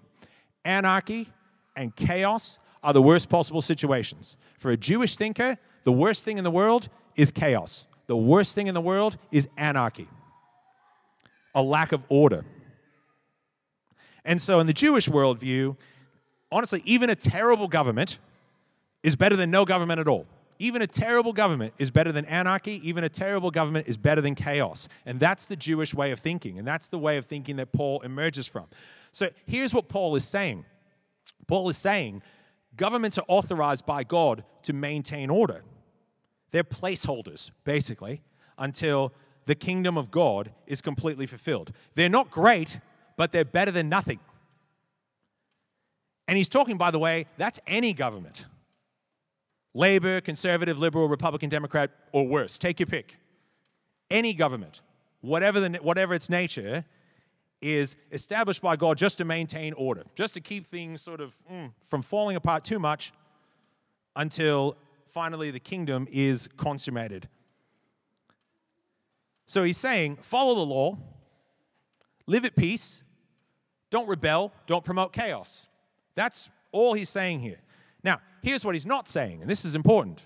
Anarchy 0.65 1.29
and 1.77 1.95
chaos 1.95 2.59
are 2.83 2.91
the 2.91 3.01
worst 3.01 3.29
possible 3.29 3.61
situations. 3.61 4.35
For 4.59 4.71
a 4.71 4.77
Jewish 4.77 5.15
thinker, 5.15 5.57
the 5.85 5.93
worst 5.93 6.23
thing 6.23 6.37
in 6.37 6.43
the 6.43 6.51
world 6.51 6.89
is 7.15 7.31
chaos. 7.31 7.87
The 8.07 8.17
worst 8.17 8.53
thing 8.53 8.67
in 8.67 8.73
the 8.73 8.81
world 8.81 9.17
is 9.31 9.47
anarchy, 9.57 10.09
a 11.55 11.61
lack 11.61 11.93
of 11.93 12.03
order. 12.09 12.43
And 14.25 14.41
so, 14.41 14.59
in 14.59 14.67
the 14.67 14.73
Jewish 14.73 15.07
worldview, 15.07 15.77
honestly, 16.53 16.81
even 16.85 17.09
a 17.09 17.15
terrible 17.15 17.67
government 17.67 18.19
is 19.01 19.15
better 19.15 19.35
than 19.35 19.51
no 19.51 19.65
government 19.65 19.99
at 19.99 20.07
all. 20.07 20.25
Even 20.59 20.81
a 20.81 20.87
terrible 20.87 21.33
government 21.33 21.73
is 21.77 21.91
better 21.91 22.11
than 22.11 22.25
anarchy. 22.25 22.79
Even 22.87 23.03
a 23.03 23.09
terrible 23.09 23.51
government 23.51 23.87
is 23.87 23.97
better 23.97 24.21
than 24.21 24.35
chaos. 24.35 24.87
And 25.05 25.19
that's 25.19 25.45
the 25.45 25.55
Jewish 25.55 25.93
way 25.93 26.11
of 26.11 26.19
thinking. 26.19 26.57
And 26.57 26.67
that's 26.67 26.87
the 26.87 26.99
way 26.99 27.17
of 27.17 27.25
thinking 27.25 27.57
that 27.57 27.71
Paul 27.71 27.99
emerges 28.01 28.47
from. 28.47 28.67
So 29.11 29.29
here's 29.45 29.73
what 29.73 29.89
Paul 29.89 30.15
is 30.15 30.25
saying 30.25 30.65
Paul 31.47 31.69
is 31.69 31.77
saying 31.77 32.21
governments 32.75 33.17
are 33.17 33.25
authorized 33.27 33.85
by 33.85 34.03
God 34.03 34.43
to 34.63 34.73
maintain 34.73 35.29
order. 35.29 35.63
They're 36.51 36.63
placeholders, 36.63 37.51
basically, 37.63 38.21
until 38.57 39.11
the 39.45 39.55
kingdom 39.55 39.97
of 39.97 40.11
God 40.11 40.51
is 40.67 40.81
completely 40.81 41.25
fulfilled. 41.25 41.73
They're 41.95 42.09
not 42.09 42.29
great, 42.29 42.79
but 43.17 43.31
they're 43.31 43.43
better 43.43 43.71
than 43.71 43.89
nothing. 43.89 44.19
And 46.27 46.37
he's 46.37 46.49
talking, 46.49 46.77
by 46.77 46.91
the 46.91 46.99
way, 46.99 47.25
that's 47.37 47.59
any 47.67 47.93
government. 47.93 48.45
Labor, 49.73 50.21
conservative, 50.21 50.79
liberal, 50.79 51.09
Republican, 51.09 51.49
Democrat, 51.49 51.91
or 52.11 52.27
worse. 52.27 52.57
Take 52.57 52.79
your 52.79 52.87
pick. 52.87 53.17
Any 54.09 54.33
government, 54.33 54.81
whatever, 55.21 55.59
the, 55.59 55.79
whatever 55.81 56.13
its 56.13 56.29
nature, 56.29 56.85
is 57.61 57.95
established 58.11 58.61
by 58.61 58.75
God 58.75 58.97
just 58.97 59.17
to 59.17 59.25
maintain 59.25 59.73
order, 59.73 60.03
just 60.15 60.33
to 60.35 60.41
keep 60.41 60.67
things 60.67 61.01
sort 61.01 61.21
of 61.21 61.33
mm, 61.51 61.71
from 61.87 62.01
falling 62.01 62.35
apart 62.35 62.63
too 62.63 62.77
much 62.77 63.13
until 64.15 64.77
finally 65.13 65.49
the 65.49 65.59
kingdom 65.59 66.07
is 66.11 66.49
consummated. 66.57 67.29
So 69.45 69.63
he's 69.63 69.77
saying, 69.77 70.17
follow 70.21 70.55
the 70.55 70.65
law, 70.65 70.97
live 72.27 72.45
at 72.45 72.55
peace, 72.55 73.03
don't 73.89 74.07
rebel, 74.07 74.51
don't 74.67 74.83
promote 74.83 75.13
chaos. 75.13 75.67
That's 76.15 76.49
all 76.71 76.93
he's 76.93 77.09
saying 77.09 77.39
here. 77.39 77.59
Now, 78.03 78.19
here's 78.41 78.65
what 78.65 78.75
he's 78.75 78.85
not 78.85 79.07
saying, 79.07 79.41
and 79.41 79.49
this 79.49 79.65
is 79.65 79.75
important. 79.75 80.25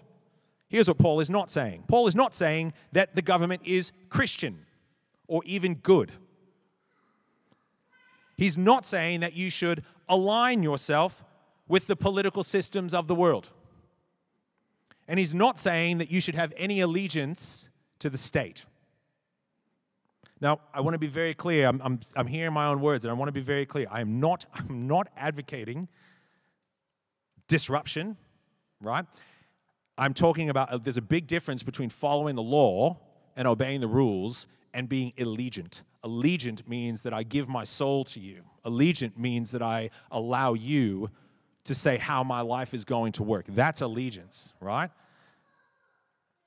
Here's 0.69 0.88
what 0.88 0.97
Paul 0.97 1.19
is 1.19 1.30
not 1.30 1.50
saying 1.50 1.86
Paul 1.88 2.08
is 2.08 2.15
not 2.15 2.34
saying 2.34 2.73
that 2.91 3.15
the 3.15 3.21
government 3.21 3.62
is 3.63 3.91
Christian 4.10 4.65
or 5.28 5.41
even 5.45 5.76
good. 5.76 6.12
He's 8.36 8.58
not 8.58 8.86
saying 8.86 9.21
that 9.21 9.36
you 9.36 9.50
should 9.50 9.84
align 10.08 10.62
yourself 10.62 11.23
with 11.67 11.88
the 11.88 11.95
political 11.95 12.43
systems 12.43 12.93
of 12.93 13.08
the 13.08 13.15
world. 13.15 13.50
And 15.08 15.19
he's 15.19 15.34
not 15.34 15.58
saying 15.58 15.97
that 15.97 16.12
you 16.12 16.21
should 16.21 16.36
have 16.36 16.54
any 16.56 16.82
allegiance 16.82 17.69
to 18.00 18.10
the 18.10 18.17
state. 18.17 18.65
Now, 20.39 20.60
I 20.73 20.82
want 20.82 20.93
to 20.93 21.00
be 21.00 21.08
very 21.08 21.34
clear. 21.34 21.67
I'm, 21.67 21.82
I'm, 21.84 22.00
I'm 22.15 22.28
hearing 22.28 22.54
my 22.54 22.67
own 22.67 22.82
words, 22.82 23.06
and 23.06 23.12
I 23.12 23.15
want 23.15 23.30
to 23.30 23.34
be 23.34 23.41
very 23.41 23.65
clear. 23.65 23.88
I 23.89 24.02
am 24.02 24.19
not, 24.19 24.45
I'm 24.54 24.88
not 24.88 25.08
advocating 25.17 25.88
disruption, 27.47 28.17
right? 28.82 29.06
I'm 29.97 30.13
talking 30.13 30.50
about 30.50 30.71
uh, 30.71 30.78
there's 30.78 30.97
a 30.97 31.02
big 31.02 31.28
difference 31.28 31.63
between 31.63 31.89
following 31.89 32.36
the 32.36 32.43
law 32.43 33.00
and 33.36 33.47
obeying 33.47 33.82
the 33.82 33.88
rules 33.88 34.47
and 34.73 34.88
being 34.88 35.13
allegiant. 35.17 35.82
Allegiant 36.04 36.67
means 36.67 37.02
that 37.04 37.13
I 37.13 37.23
give 37.23 37.50
my 37.50 37.63
soul 37.63 38.04
to 38.06 38.19
you. 38.19 38.43
Allegiant 38.63 39.17
means 39.17 39.52
that 39.52 39.62
I 39.62 39.89
allow 40.12 40.54
you 40.54 41.10
to 41.63 41.73
say 41.73 41.97
how 41.97 42.23
my 42.23 42.41
life 42.41 42.73
is 42.73 42.86
going 42.86 43.12
to 43.13 43.23
work. 43.23 43.45
That's 43.50 43.82
allegiance, 43.82 44.54
right? 44.62 44.91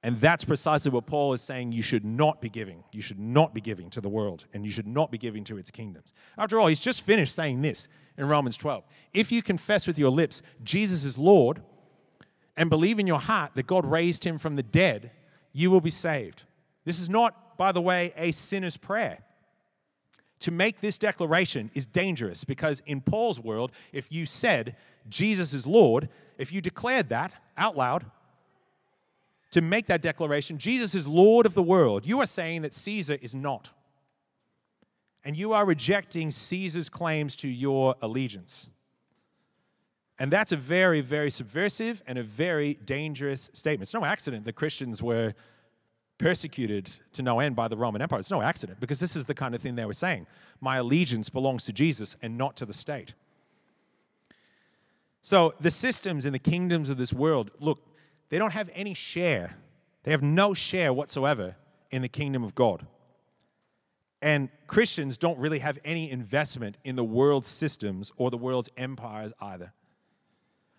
And 0.03 0.19
that's 0.19 0.45
precisely 0.45 0.91
what 0.91 1.07
Paul 1.07 1.35
is 1.35 1.43
saying 1.43 1.73
you 1.73 1.83
should 1.83 2.05
not 2.05 2.41
be 2.41 2.49
giving. 2.49 2.85
You 2.91 3.03
should 3.03 3.19
not 3.19 3.53
be 3.53 3.61
giving 3.61 3.91
to 3.91 4.01
the 4.01 4.09
world, 4.09 4.47
and 4.55 4.65
you 4.65 4.73
should 4.73 4.87
not 4.87 5.11
be 5.11 5.19
giving 5.19 5.45
to 5.45 5.59
its 5.59 5.71
kingdoms. 5.71 6.15
After 6.39 6.59
all, 6.59 6.69
he's 6.69 6.81
just 6.81 7.03
finished 7.03 7.35
saying 7.35 7.61
this 7.61 7.87
in 8.17 8.27
Romans 8.27 8.57
12. 8.57 8.85
If 9.13 9.31
you 9.31 9.43
confess 9.43 9.87
with 9.87 9.99
your 9.99 10.11
lips 10.11 10.43
Jesus 10.63 11.05
is 11.05 11.19
Lord 11.19 11.63
and 12.57 12.71
believe 12.71 12.99
in 12.99 13.07
your 13.07 13.21
heart 13.21 13.53
that 13.55 13.67
God 13.67 13.85
raised 13.85 14.25
him 14.25 14.39
from 14.39 14.57
the 14.57 14.63
dead, 14.63 15.11
you 15.53 15.71
will 15.71 15.81
be 15.83 15.91
saved. 15.91 16.45
This 16.85 16.99
is 16.99 17.11
not, 17.11 17.59
by 17.59 17.73
the 17.73 17.81
way, 17.81 18.13
a 18.17 18.31
sinner's 18.33 18.79
prayer. 18.79 19.19
To 20.41 20.51
make 20.51 20.81
this 20.81 20.97
declaration 20.97 21.71
is 21.75 21.85
dangerous 21.85 22.45
because 22.45 22.83
in 22.87 23.03
Paul's 23.03 23.39
world, 23.39 23.73
if 23.93 24.11
you 24.11 24.25
said 24.25 24.77
Jesus 25.11 25.53
is 25.53 25.67
Lord, 25.67 26.09
if 26.39 26.51
you 26.51 26.63
declared 26.63 27.11
that 27.11 27.33
out 27.59 27.77
loud, 27.77 28.07
to 29.51 29.61
make 29.61 29.87
that 29.87 30.03
declaration, 30.03 30.59
Jesus 30.59 30.95
is 30.95 31.07
Lord 31.07 31.47
of 31.47 31.55
the 31.55 31.63
world, 31.63 32.07
you 32.07 32.21
are 32.21 32.27
saying 32.27 32.63
that 32.63 32.75
Caesar 32.75 33.19
is 33.21 33.35
not. 33.35 33.71
And 35.25 35.37
you 35.37 35.53
are 35.53 35.67
rejecting 35.67 36.31
Caesar's 36.31 36.89
claims 36.89 37.37
to 37.37 37.49
your 37.49 37.95
allegiance. 38.01 38.71
And 40.19 40.31
that's 40.31 40.53
a 40.53 40.57
very, 40.57 41.01
very 41.01 41.31
subversive 41.31 42.03
and 42.07 42.19
a 42.19 42.23
very 42.23 42.75
dangerous 42.75 43.51
statement. 43.53 43.83
It's 43.83 43.95
no 43.95 44.05
accident 44.05 44.45
that 44.45 44.55
Christians 44.55 45.03
were 45.03 45.35
persecuted 46.19 46.91
to 47.15 47.23
no 47.23 47.41
end 47.41 47.57
by 47.57 47.69
the 47.69 47.77
Roman 47.77 48.03
Empire. 48.03 48.21
It's 48.21 48.31
no 48.31 48.43
accident 48.43 48.79
because 48.81 49.01
this 49.01 49.17
is 49.17 49.25
the 49.25 49.35
kind 49.35 49.55
of 49.55 49.63
thing 49.63 49.75
they 49.75 49.87
were 49.87 49.95
saying. 49.95 50.27
My 50.61 50.77
allegiance 50.77 51.31
belongs 51.31 51.65
to 51.65 51.73
Jesus 51.73 52.17
and 52.21 52.37
not 52.37 52.57
to 52.59 52.67
the 52.67 52.75
state. 52.75 53.15
So 55.23 55.55
the 55.61 55.71
systems 55.71 56.27
and 56.27 56.35
the 56.35 56.39
kingdoms 56.39 56.91
of 56.91 56.99
this 56.99 57.13
world, 57.13 57.51
look, 57.59 57.81
they 58.31 58.39
don't 58.39 58.53
have 58.53 58.71
any 58.75 58.95
share. 58.95 59.57
They 60.05 60.13
have 60.13 60.23
no 60.23 60.55
share 60.55 60.93
whatsoever 60.93 61.57
in 61.91 62.01
the 62.03 62.09
kingdom 62.09 62.43
of 62.43 62.55
God. 62.55 62.87
And 64.23 64.49
Christians 64.67 65.19
don't 65.19 65.39
really 65.39 65.59
have 65.61 65.79
any 65.85 66.11
investment 66.11 66.79
in 66.85 66.97
the 66.97 67.05
world's 67.05 67.49
systems 67.49 68.13
or 68.17 68.31
the 68.31 68.39
world's 68.39 68.69
empires 68.77 69.33
either. 69.41 69.73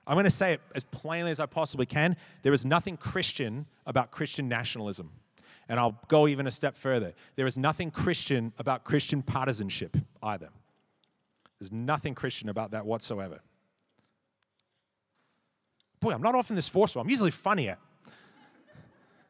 I'm 0.08 0.16
going 0.16 0.26
to 0.26 0.30
say 0.30 0.54
it 0.54 0.62
as 0.76 0.84
plainly 0.84 1.32
as 1.32 1.40
I 1.40 1.46
possibly 1.46 1.86
can. 1.86 2.18
There 2.42 2.54
is 2.54 2.66
nothing 2.66 2.98
Christian 2.98 3.66
about 3.86 4.12
Christian 4.12 4.48
nationalism. 4.48 5.12
And 5.70 5.80
I'll 5.80 6.00
go 6.08 6.28
even 6.28 6.48
a 6.48 6.52
step 6.52 6.76
further. 6.76 7.14
There 7.36 7.48
is 7.48 7.58
nothing 7.58 7.92
Christian 7.92 8.52
about 8.58 8.84
Christian 8.84 9.22
partisanship 9.22 9.98
either. 10.22 10.50
There's 11.60 11.72
nothing 11.72 12.16
Christian 12.16 12.50
about 12.50 12.72
that 12.72 12.86
whatsoever. 12.86 13.42
Boy, 16.02 16.12
I'm 16.12 16.22
not 16.22 16.36
often 16.36 16.56
this 16.56 16.68
forceful. 16.68 17.02
I'm 17.02 17.10
usually 17.10 17.32
funnier. 17.32 17.78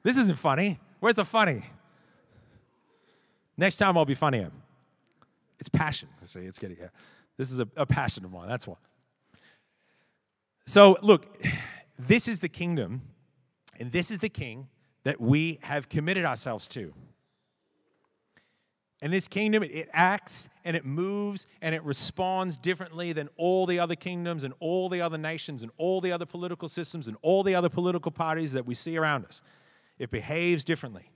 This 0.03 0.17
isn't 0.17 0.39
funny. 0.39 0.79
Where's 0.99 1.15
the 1.15 1.25
funny? 1.25 1.63
Next 3.57 3.77
time 3.77 3.97
I'll 3.97 4.05
be 4.05 4.15
funnier. 4.15 4.49
It's 5.59 5.69
passion. 5.69 6.09
See, 6.23 6.39
it's 6.39 6.57
getting 6.57 6.77
here. 6.77 6.91
This 7.37 7.51
is 7.51 7.59
a, 7.59 7.67
a 7.75 7.85
passion 7.85 8.25
of 8.25 8.31
mine. 8.31 8.47
That's 8.47 8.65
why. 8.65 8.77
So, 10.65 10.97
look, 11.01 11.37
this 11.99 12.27
is 12.27 12.39
the 12.39 12.49
kingdom, 12.49 13.01
and 13.79 13.91
this 13.91 14.09
is 14.09 14.19
the 14.19 14.29
king 14.29 14.69
that 15.03 15.19
we 15.19 15.59
have 15.63 15.89
committed 15.89 16.23
ourselves 16.25 16.67
to. 16.69 16.93
And 19.01 19.11
this 19.11 19.27
kingdom, 19.27 19.63
it 19.63 19.89
acts 19.93 20.47
and 20.63 20.77
it 20.77 20.85
moves 20.85 21.47
and 21.61 21.73
it 21.73 21.83
responds 21.83 22.55
differently 22.55 23.13
than 23.13 23.29
all 23.35 23.65
the 23.65 23.79
other 23.79 23.95
kingdoms 23.95 24.43
and 24.43 24.53
all 24.59 24.89
the 24.89 25.01
other 25.01 25.17
nations 25.17 25.63
and 25.63 25.71
all 25.77 26.01
the 26.01 26.11
other 26.11 26.25
political 26.25 26.69
systems 26.69 27.07
and 27.07 27.17
all 27.23 27.41
the 27.41 27.55
other 27.55 27.69
political 27.69 28.11
parties 28.11 28.51
that 28.51 28.65
we 28.65 28.75
see 28.75 28.97
around 28.97 29.25
us. 29.25 29.41
It 29.97 30.11
behaves 30.11 30.63
differently. 30.63 31.09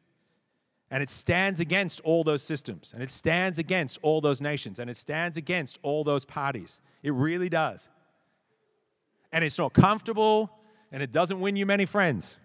And 0.89 1.04
it 1.04 1.10
stands 1.10 1.60
against 1.60 2.00
all 2.02 2.24
those 2.24 2.41
systems 2.41 2.91
and 2.93 3.04
it 3.04 3.12
stands 3.12 3.60
against 3.60 4.00
all 4.02 4.21
those 4.21 4.41
nations 4.41 4.80
and 4.80 4.89
it 4.89 4.98
stands 4.98 5.38
against 5.38 5.78
all 5.84 6.04
those 6.04 6.26
parties. 6.26 6.80
It 7.04 7.13
really 7.13 7.50
does 7.50 7.89
and 9.36 9.43
it's 9.43 9.58
not 9.58 9.74
comfortable 9.74 10.50
and 10.93 11.04
it 11.04 11.12
doesn't 11.12 11.41
win 11.41 11.58
you 11.58 11.65
many 11.65 11.86
friends. 11.86 12.38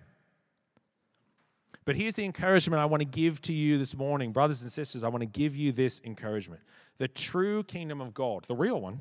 But 1.90 1.96
here's 1.96 2.14
the 2.14 2.24
encouragement 2.24 2.81
I 2.81 2.85
want 2.85 3.00
to 3.00 3.05
give 3.05 3.42
to 3.42 3.53
you 3.53 3.76
this 3.76 3.96
morning, 3.96 4.31
brothers 4.31 4.62
and 4.62 4.70
sisters. 4.70 5.03
I 5.03 5.09
want 5.09 5.22
to 5.22 5.26
give 5.26 5.57
you 5.57 5.72
this 5.72 6.00
encouragement. 6.05 6.61
The 6.98 7.09
true 7.09 7.64
kingdom 7.64 8.00
of 8.00 8.14
God, 8.14 8.44
the 8.44 8.55
real 8.55 8.81
one, 8.81 9.00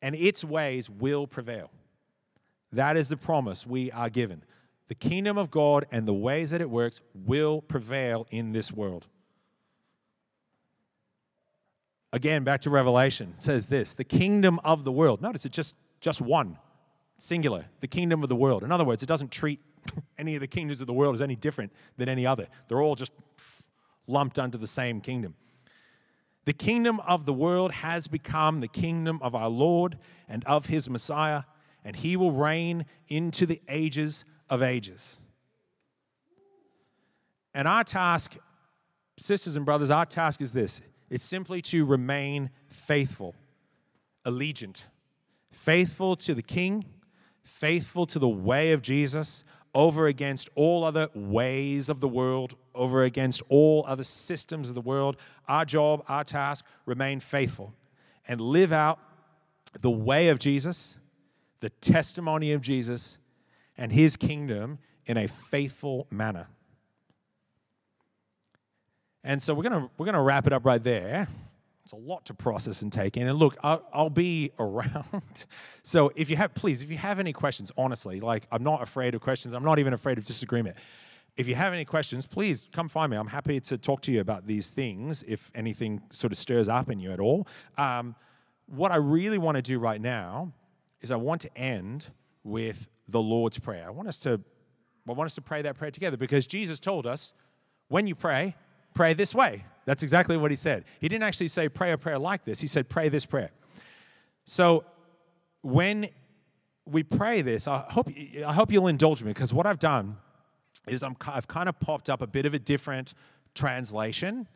and 0.00 0.14
its 0.14 0.44
ways 0.44 0.88
will 0.88 1.26
prevail. 1.26 1.72
That 2.70 2.96
is 2.96 3.08
the 3.08 3.16
promise 3.16 3.66
we 3.66 3.90
are 3.90 4.08
given. 4.08 4.44
The 4.86 4.94
kingdom 4.94 5.36
of 5.36 5.50
God 5.50 5.84
and 5.90 6.06
the 6.06 6.14
ways 6.14 6.50
that 6.50 6.60
it 6.60 6.70
works 6.70 7.00
will 7.12 7.60
prevail 7.60 8.28
in 8.30 8.52
this 8.52 8.70
world. 8.70 9.08
Again, 12.12 12.44
back 12.44 12.60
to 12.60 12.70
Revelation, 12.70 13.34
says 13.38 13.66
this 13.66 13.94
the 13.94 14.04
kingdom 14.04 14.60
of 14.62 14.84
the 14.84 14.92
world. 14.92 15.20
Notice 15.20 15.44
it 15.44 15.50
just 15.50 15.74
just 16.00 16.20
one 16.20 16.56
singular, 17.18 17.64
the 17.80 17.88
kingdom 17.88 18.22
of 18.22 18.28
the 18.28 18.36
world. 18.36 18.62
In 18.62 18.70
other 18.70 18.84
words, 18.84 19.02
it 19.02 19.06
doesn't 19.06 19.32
treat 19.32 19.58
any 20.18 20.34
of 20.34 20.40
the 20.40 20.46
kingdoms 20.46 20.80
of 20.80 20.86
the 20.86 20.92
world 20.92 21.14
is 21.14 21.22
any 21.22 21.36
different 21.36 21.72
than 21.96 22.08
any 22.08 22.26
other. 22.26 22.46
They're 22.68 22.82
all 22.82 22.94
just 22.94 23.12
lumped 24.06 24.38
under 24.38 24.58
the 24.58 24.66
same 24.66 25.00
kingdom. 25.00 25.34
The 26.44 26.52
kingdom 26.52 27.00
of 27.00 27.24
the 27.24 27.32
world 27.32 27.72
has 27.72 28.06
become 28.06 28.60
the 28.60 28.68
kingdom 28.68 29.18
of 29.22 29.34
our 29.34 29.48
Lord 29.48 29.98
and 30.28 30.44
of 30.44 30.66
his 30.66 30.90
Messiah, 30.90 31.44
and 31.84 31.96
he 31.96 32.16
will 32.16 32.32
reign 32.32 32.84
into 33.08 33.46
the 33.46 33.62
ages 33.68 34.24
of 34.50 34.62
ages. 34.62 35.22
And 37.54 37.66
our 37.66 37.84
task, 37.84 38.36
sisters 39.16 39.56
and 39.56 39.64
brothers, 39.64 39.90
our 39.90 40.04
task 40.04 40.42
is 40.42 40.52
this 40.52 40.82
it's 41.08 41.24
simply 41.24 41.62
to 41.62 41.84
remain 41.86 42.50
faithful, 42.68 43.34
allegiant, 44.26 44.84
faithful 45.50 46.16
to 46.16 46.34
the 46.34 46.42
King 46.42 46.84
faithful 47.44 48.06
to 48.06 48.18
the 48.18 48.28
way 48.28 48.72
of 48.72 48.82
Jesus 48.82 49.44
over 49.74 50.06
against 50.06 50.48
all 50.54 50.84
other 50.84 51.08
ways 51.14 51.88
of 51.88 52.00
the 52.00 52.08
world, 52.08 52.54
over 52.74 53.02
against 53.02 53.42
all 53.48 53.84
other 53.86 54.04
systems 54.04 54.68
of 54.68 54.74
the 54.74 54.80
world. 54.80 55.16
Our 55.48 55.64
job, 55.64 56.04
our 56.08 56.24
task, 56.24 56.64
remain 56.86 57.20
faithful 57.20 57.74
and 58.26 58.40
live 58.40 58.72
out 58.72 58.98
the 59.80 59.90
way 59.90 60.28
of 60.28 60.38
Jesus, 60.38 60.96
the 61.60 61.70
testimony 61.70 62.52
of 62.52 62.60
Jesus, 62.60 63.18
and 63.76 63.92
his 63.92 64.16
kingdom 64.16 64.78
in 65.06 65.16
a 65.16 65.26
faithful 65.26 66.06
manner. 66.10 66.48
And 69.22 69.42
so 69.42 69.54
we're 69.54 69.68
going 69.68 69.82
to 69.82 69.90
we're 69.96 70.06
going 70.06 70.14
to 70.14 70.20
wrap 70.20 70.46
it 70.46 70.52
up 70.52 70.64
right 70.64 70.82
there. 70.82 71.26
It's 71.84 71.92
a 71.92 71.96
lot 71.96 72.24
to 72.26 72.34
process 72.34 72.80
and 72.80 72.90
take 72.90 73.18
in. 73.18 73.28
And 73.28 73.38
look, 73.38 73.58
I'll, 73.62 73.86
I'll, 73.92 74.10
be 74.10 74.52
around. 74.58 75.44
So 75.82 76.10
if 76.16 76.30
you 76.30 76.36
have, 76.36 76.54
please, 76.54 76.80
if 76.80 76.90
you 76.90 76.96
have 76.96 77.18
any 77.18 77.34
questions, 77.34 77.70
honestly, 77.76 78.20
like 78.20 78.46
I'm 78.50 78.62
not 78.62 78.82
afraid 78.82 79.14
of 79.14 79.20
questions. 79.20 79.52
I'm 79.52 79.64
not 79.64 79.78
even 79.78 79.92
afraid 79.92 80.16
of 80.16 80.24
disagreement. 80.24 80.76
If 81.36 81.46
you 81.46 81.56
have 81.56 81.72
any 81.74 81.84
questions, 81.84 82.26
please 82.26 82.68
come 82.72 82.88
find 82.88 83.10
me. 83.10 83.18
I'm 83.18 83.26
happy 83.26 83.60
to 83.60 83.76
talk 83.76 84.00
to 84.02 84.12
you 84.12 84.20
about 84.20 84.46
these 84.46 84.70
things 84.70 85.24
if 85.26 85.50
anything 85.54 86.00
sort 86.10 86.32
of 86.32 86.38
stirs 86.38 86.68
up 86.68 86.88
in 86.88 87.00
you 87.00 87.10
at 87.10 87.20
all. 87.20 87.46
Um, 87.76 88.14
what 88.66 88.92
I 88.92 88.96
really 88.96 89.36
want 89.36 89.56
to 89.56 89.62
do 89.62 89.78
right 89.78 90.00
now 90.00 90.52
is 91.02 91.10
I 91.10 91.16
want 91.16 91.42
to 91.42 91.54
end 91.58 92.08
with 92.44 92.88
the 93.08 93.20
Lord's 93.20 93.58
Prayer. 93.58 93.86
I 93.86 93.90
want 93.90 94.08
us 94.08 94.18
to, 94.20 94.40
I 95.06 95.12
want 95.12 95.26
us 95.26 95.34
to 95.34 95.42
pray 95.42 95.60
that 95.62 95.76
prayer 95.76 95.90
together 95.90 96.16
because 96.16 96.46
Jesus 96.46 96.80
told 96.80 97.06
us 97.06 97.34
when 97.88 98.06
you 98.06 98.14
pray, 98.14 98.54
pray 98.94 99.12
this 99.12 99.34
way. 99.34 99.64
That's 99.84 100.02
exactly 100.02 100.36
what 100.36 100.50
he 100.50 100.56
said. 100.56 100.84
He 101.00 101.08
didn't 101.08 101.24
actually 101.24 101.48
say 101.48 101.68
pray 101.68 101.92
a 101.92 101.98
prayer 101.98 102.18
like 102.18 102.44
this, 102.44 102.60
he 102.60 102.66
said 102.66 102.88
pray 102.88 103.08
this 103.08 103.26
prayer. 103.26 103.50
So 104.44 104.84
when 105.62 106.08
we 106.86 107.02
pray 107.02 107.42
this, 107.42 107.66
I 107.66 107.84
hope, 107.90 108.08
I 108.46 108.52
hope 108.52 108.70
you'll 108.70 108.88
indulge 108.88 109.22
me 109.22 109.30
because 109.30 109.52
what 109.52 109.66
I've 109.66 109.78
done 109.78 110.18
is 110.86 111.02
i 111.02 111.10
have 111.24 111.48
kind 111.48 111.68
of 111.68 111.80
popped 111.80 112.10
up 112.10 112.20
a 112.20 112.26
bit 112.26 112.44
of 112.44 112.52
a 112.52 112.58
different 112.58 113.14
translation. 113.54 114.46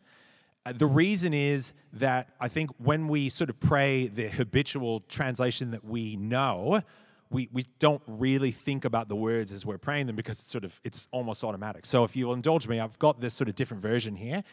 Uh, 0.67 0.73
the 0.73 0.87
reason 0.87 1.33
is 1.33 1.73
that 1.95 2.29
I 2.41 2.49
think 2.49 2.71
when 2.79 3.09
we 3.09 3.31
sort 3.31 3.49
of 3.49 3.59
pray 3.61 4.09
the 4.09 4.29
habitual 4.29 5.01
translation 5.01 5.71
that 5.71 5.85
we 5.85 6.17
know, 6.17 6.83
we, 7.31 7.49
we 7.53 7.65
don't 7.79 8.03
really 8.07 8.51
think 8.51 8.85
about 8.85 9.09
the 9.09 9.17
words 9.17 9.53
as 9.53 9.65
we're 9.65 9.79
praying 9.79 10.07
them 10.07 10.17
because 10.17 10.39
it's 10.41 10.51
sort 10.51 10.65
of 10.65 10.81
it's 10.85 11.09
almost 11.13 11.45
automatic. 11.45 11.87
So 11.87 12.05
if 12.05 12.17
you'll 12.17 12.35
indulge 12.35 12.69
me, 12.69 12.81
I've 12.81 12.99
got 12.99 13.21
this 13.21 13.35
sort 13.35 13.49
of 13.49 13.55
different 13.55 13.83
version 13.83 14.17
here, 14.17 14.45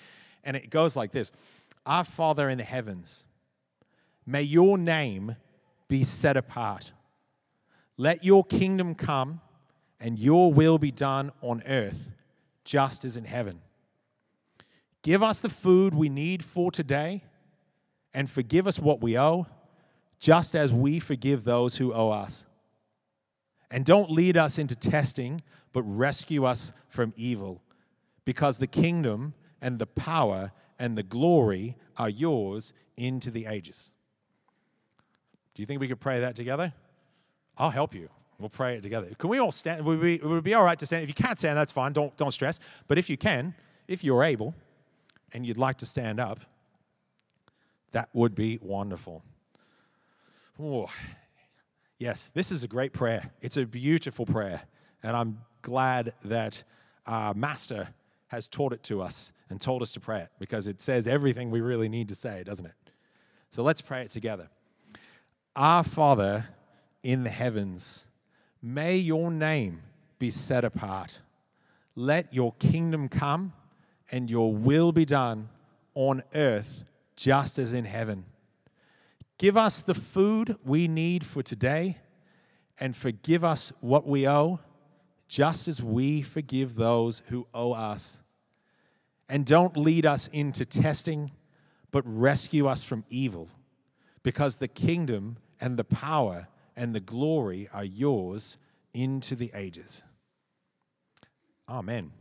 and 0.46 0.56
it 0.56 0.70
goes 0.70 0.96
like 0.96 1.12
this: 1.12 1.32
Our 1.86 2.04
Father 2.04 2.50
in 2.50 2.58
the 2.58 2.64
heavens, 2.64 3.26
may 4.26 4.42
your 4.42 4.78
name 4.78 5.36
be 5.88 6.04
set 6.04 6.38
apart. 6.38 6.94
Let 7.98 8.24
your 8.24 8.44
kingdom 8.44 8.96
come, 8.96 9.42
and 10.00 10.20
your 10.20 10.54
will 10.54 10.78
be 10.78 10.92
done 10.92 11.32
on 11.42 11.64
earth, 11.66 12.12
just 12.64 13.06
as 13.06 13.18
in 13.18 13.26
heaven. 13.26 13.62
Give 15.02 15.22
us 15.22 15.40
the 15.40 15.50
food 15.50 15.94
we 15.94 16.10
need 16.10 16.44
for 16.44 16.72
today, 16.72 17.24
and 18.14 18.30
forgive 18.30 18.68
us 18.68 18.80
what 18.80 19.02
we 19.02 19.18
owe, 19.18 19.48
just 20.20 20.56
as 20.56 20.74
we 20.74 21.00
forgive 21.00 21.44
those 21.44 21.78
who 21.78 21.94
owe 21.94 22.10
us 22.10 22.46
and 23.72 23.84
don't 23.84 24.10
lead 24.10 24.38
us 24.38 24.58
into 24.58 24.76
testing, 24.76 25.42
but 25.74 25.84
rescue 25.84 26.46
us 26.46 26.72
from 26.88 27.14
evil. 27.16 27.62
Because 28.24 28.58
the 28.58 28.68
kingdom 28.68 29.34
and 29.66 29.80
the 29.80 29.88
power 29.88 30.52
and 30.78 30.96
the 30.96 31.02
glory 31.02 31.76
are 31.98 32.10
yours 32.10 32.72
into 32.96 33.32
the 33.32 33.48
ages. 33.48 33.92
Do 35.56 35.64
you 35.64 35.66
think 35.66 35.82
we 35.82 35.88
could 35.88 36.00
pray 36.00 36.20
that 36.20 36.36
together? 36.36 36.72
I'll 37.58 37.72
help 37.72 37.96
you. 37.96 38.10
We'll 38.38 38.50
pray 38.50 38.76
it 38.76 38.84
together. 38.84 39.10
Can 39.18 39.30
we 39.30 39.40
all 39.40 39.52
stand? 39.52 39.84
Would, 39.84 40.00
we, 40.00 40.18
would 40.18 40.44
be 40.44 40.54
all 40.54 40.64
right 40.64 40.78
to 40.78 40.86
stand? 40.86 41.02
If 41.02 41.10
you 41.10 41.16
can't 41.16 41.40
stand, 41.40 41.58
that's 41.58 41.72
fine. 41.72 41.94
Don't, 41.94 42.16
don't 42.16 42.32
stress. 42.32 42.60
But 42.88 43.00
if 43.00 43.10
you 43.10 43.18
can, 43.18 43.56
if 43.88 44.04
you're 44.04 44.24
able, 44.24 44.54
and 45.34 45.48
you'd 45.48 45.58
like 45.58 45.78
to 45.80 45.86
stand 45.88 46.20
up, 46.20 46.42
that 47.92 48.10
would 48.14 48.36
be 48.36 48.60
wonderful. 48.62 49.24
Oh, 50.62 50.90
Yes, 51.98 52.30
this 52.34 52.52
is 52.52 52.64
a 52.64 52.68
great 52.68 52.92
prayer. 52.92 53.32
It's 53.42 53.56
a 53.56 53.66
beautiful 53.66 54.26
prayer. 54.26 54.62
And 55.02 55.16
I'm 55.16 55.40
glad 55.62 56.14
that 56.26 56.64
our 57.08 57.34
Master 57.34 57.88
has 58.28 58.50
taught 58.50 58.74
it 58.74 58.84
to 58.84 59.02
us 59.02 59.32
and 59.56 59.62
told 59.62 59.82
us 59.82 59.94
to 59.94 60.02
pray 60.02 60.20
it 60.20 60.30
because 60.38 60.68
it 60.68 60.82
says 60.82 61.08
everything 61.08 61.50
we 61.50 61.62
really 61.62 61.88
need 61.88 62.10
to 62.10 62.16
say, 62.16 62.44
doesn't 62.44 62.66
it? 62.66 62.74
So 63.52 63.64
let's 63.64 63.80
pray 63.80 64.02
it 64.02 64.10
together. 64.10 64.50
Our 65.56 65.82
Father 65.82 66.50
in 67.04 67.24
the 67.24 67.30
heavens, 67.30 68.10
may 68.62 68.98
your 68.98 69.32
name 69.32 69.82
be 70.20 70.30
set 70.30 70.66
apart. 70.66 71.22
Let 71.96 72.34
your 72.34 72.52
kingdom 72.60 73.08
come 73.08 73.54
and 74.12 74.30
your 74.30 74.54
will 74.54 74.92
be 74.92 75.06
done 75.06 75.48
on 75.94 76.24
earth 76.34 76.84
just 77.16 77.58
as 77.58 77.72
in 77.72 77.86
heaven. 77.86 78.26
Give 79.38 79.56
us 79.56 79.82
the 79.82 79.96
food 79.96 80.58
we 80.66 80.90
need 80.90 81.26
for 81.26 81.42
today 81.42 82.00
and 82.78 82.94
forgive 82.94 83.46
us 83.46 83.72
what 83.80 84.06
we 84.06 84.28
owe, 84.28 84.60
just 85.30 85.70
as 85.70 85.82
we 85.82 86.22
forgive 86.22 86.76
those 86.76 87.22
who 87.28 87.48
owe 87.54 87.72
us. 87.72 88.22
And 89.28 89.46
don't 89.46 89.76
lead 89.76 90.06
us 90.06 90.28
into 90.28 90.66
testing, 90.66 91.32
but 91.92 92.04
rescue 92.06 92.68
us 92.68 92.84
from 92.84 93.06
evil, 93.10 93.50
because 94.22 94.58
the 94.58 94.68
kingdom 94.68 95.38
and 95.60 95.78
the 95.78 95.84
power 95.84 96.48
and 96.76 96.94
the 96.94 97.00
glory 97.00 97.70
are 97.74 97.86
yours 97.86 98.58
into 98.94 99.36
the 99.36 99.52
ages. 99.54 100.04
Amen. 101.68 102.12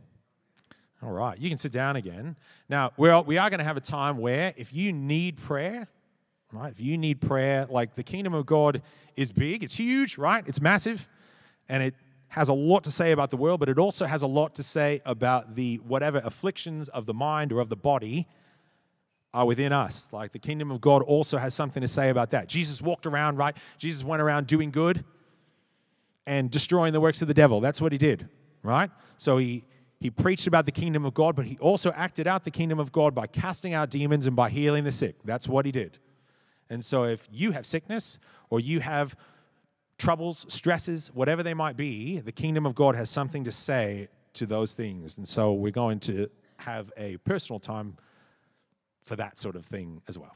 All 1.03 1.11
right, 1.11 1.37
you 1.37 1.49
can 1.49 1.57
sit 1.57 1.71
down 1.71 1.95
again. 1.95 2.35
Now, 2.67 2.91
we're, 2.97 3.21
we 3.21 3.37
are 3.37 3.49
going 3.49 3.59
to 3.59 3.65
have 3.65 3.77
a 3.77 3.81
time 3.81 4.17
where 4.17 4.53
if 4.57 4.73
you 4.73 4.91
need 4.91 5.37
prayer, 5.37 5.87
right, 6.51 6.71
if 6.71 6.79
you 6.79 6.97
need 6.97 7.21
prayer, 7.21 7.67
like 7.69 7.93
the 7.93 8.03
kingdom 8.03 8.33
of 8.33 8.45
God 8.45 8.81
is 9.15 9.31
big, 9.31 9.63
it's 9.63 9.75
huge, 9.75 10.17
right? 10.17 10.43
It's 10.47 10.61
massive, 10.61 11.07
and 11.69 11.83
it 11.83 11.95
has 12.35 12.49
a 12.49 12.53
lot 12.53 12.83
to 12.83 12.91
say 12.91 13.13
about 13.13 13.31
the 13.31 13.37
world, 13.37 13.61
but 13.61 13.69
it 13.69 13.79
also 13.79 14.05
has 14.05 14.21
a 14.21 14.27
lot 14.27 14.55
to 14.55 14.61
say 14.61 15.01
about 15.05 15.55
the 15.55 15.77
whatever 15.77 16.21
afflictions 16.21 16.89
of 16.89 17.05
the 17.05 17.13
mind 17.13 17.53
or 17.53 17.61
of 17.61 17.69
the 17.69 17.77
body 17.77 18.27
are 19.33 19.45
within 19.45 19.71
us. 19.71 20.09
Like 20.11 20.33
the 20.33 20.39
kingdom 20.39 20.69
of 20.69 20.81
God 20.81 21.01
also 21.01 21.37
has 21.37 21.53
something 21.53 21.79
to 21.79 21.87
say 21.87 22.09
about 22.09 22.31
that. 22.31 22.49
Jesus 22.49 22.81
walked 22.81 23.05
around, 23.05 23.37
right? 23.37 23.55
Jesus 23.77 24.03
went 24.03 24.21
around 24.21 24.47
doing 24.47 24.69
good 24.69 25.05
and 26.27 26.51
destroying 26.51 26.91
the 26.91 26.99
works 26.99 27.21
of 27.21 27.29
the 27.29 27.33
devil. 27.33 27.61
That's 27.61 27.79
what 27.79 27.93
he 27.93 27.97
did, 27.97 28.27
right? 28.63 28.91
So 29.15 29.37
he 29.37 29.63
he 30.01 30.09
preached 30.09 30.45
about 30.45 30.65
the 30.65 30.73
kingdom 30.73 31.05
of 31.05 31.13
God, 31.13 31.37
but 31.37 31.45
he 31.45 31.57
also 31.59 31.93
acted 31.93 32.27
out 32.27 32.43
the 32.43 32.51
kingdom 32.51 32.79
of 32.79 32.91
God 32.91 33.15
by 33.15 33.27
casting 33.27 33.73
out 33.73 33.89
demons 33.89 34.27
and 34.27 34.35
by 34.35 34.49
healing 34.49 34.83
the 34.83 34.91
sick. 34.91 35.15
That's 35.23 35.47
what 35.47 35.65
he 35.65 35.71
did. 35.71 35.99
And 36.69 36.83
so 36.83 37.05
if 37.05 37.29
you 37.31 37.53
have 37.53 37.65
sickness 37.65 38.19
or 38.49 38.59
you 38.59 38.81
have 38.81 39.15
troubles, 39.97 40.45
stresses, 40.49 41.07
whatever 41.13 41.43
they 41.43 41.53
might 41.53 41.77
be, 41.77 42.19
the 42.19 42.31
kingdom 42.31 42.65
of 42.65 42.75
God 42.75 42.95
has 42.95 43.09
something 43.09 43.43
to 43.43 43.51
say 43.51 44.07
to 44.33 44.45
those 44.45 44.73
things. 44.73 45.17
And 45.17 45.27
so 45.27 45.53
we're 45.53 45.71
going 45.71 45.99
to 46.01 46.29
have 46.57 46.91
a 46.97 47.17
personal 47.17 47.59
time 47.59 47.97
for 49.01 49.15
that 49.15 49.37
sort 49.37 49.55
of 49.55 49.65
thing 49.65 50.01
as 50.07 50.17
well. 50.17 50.33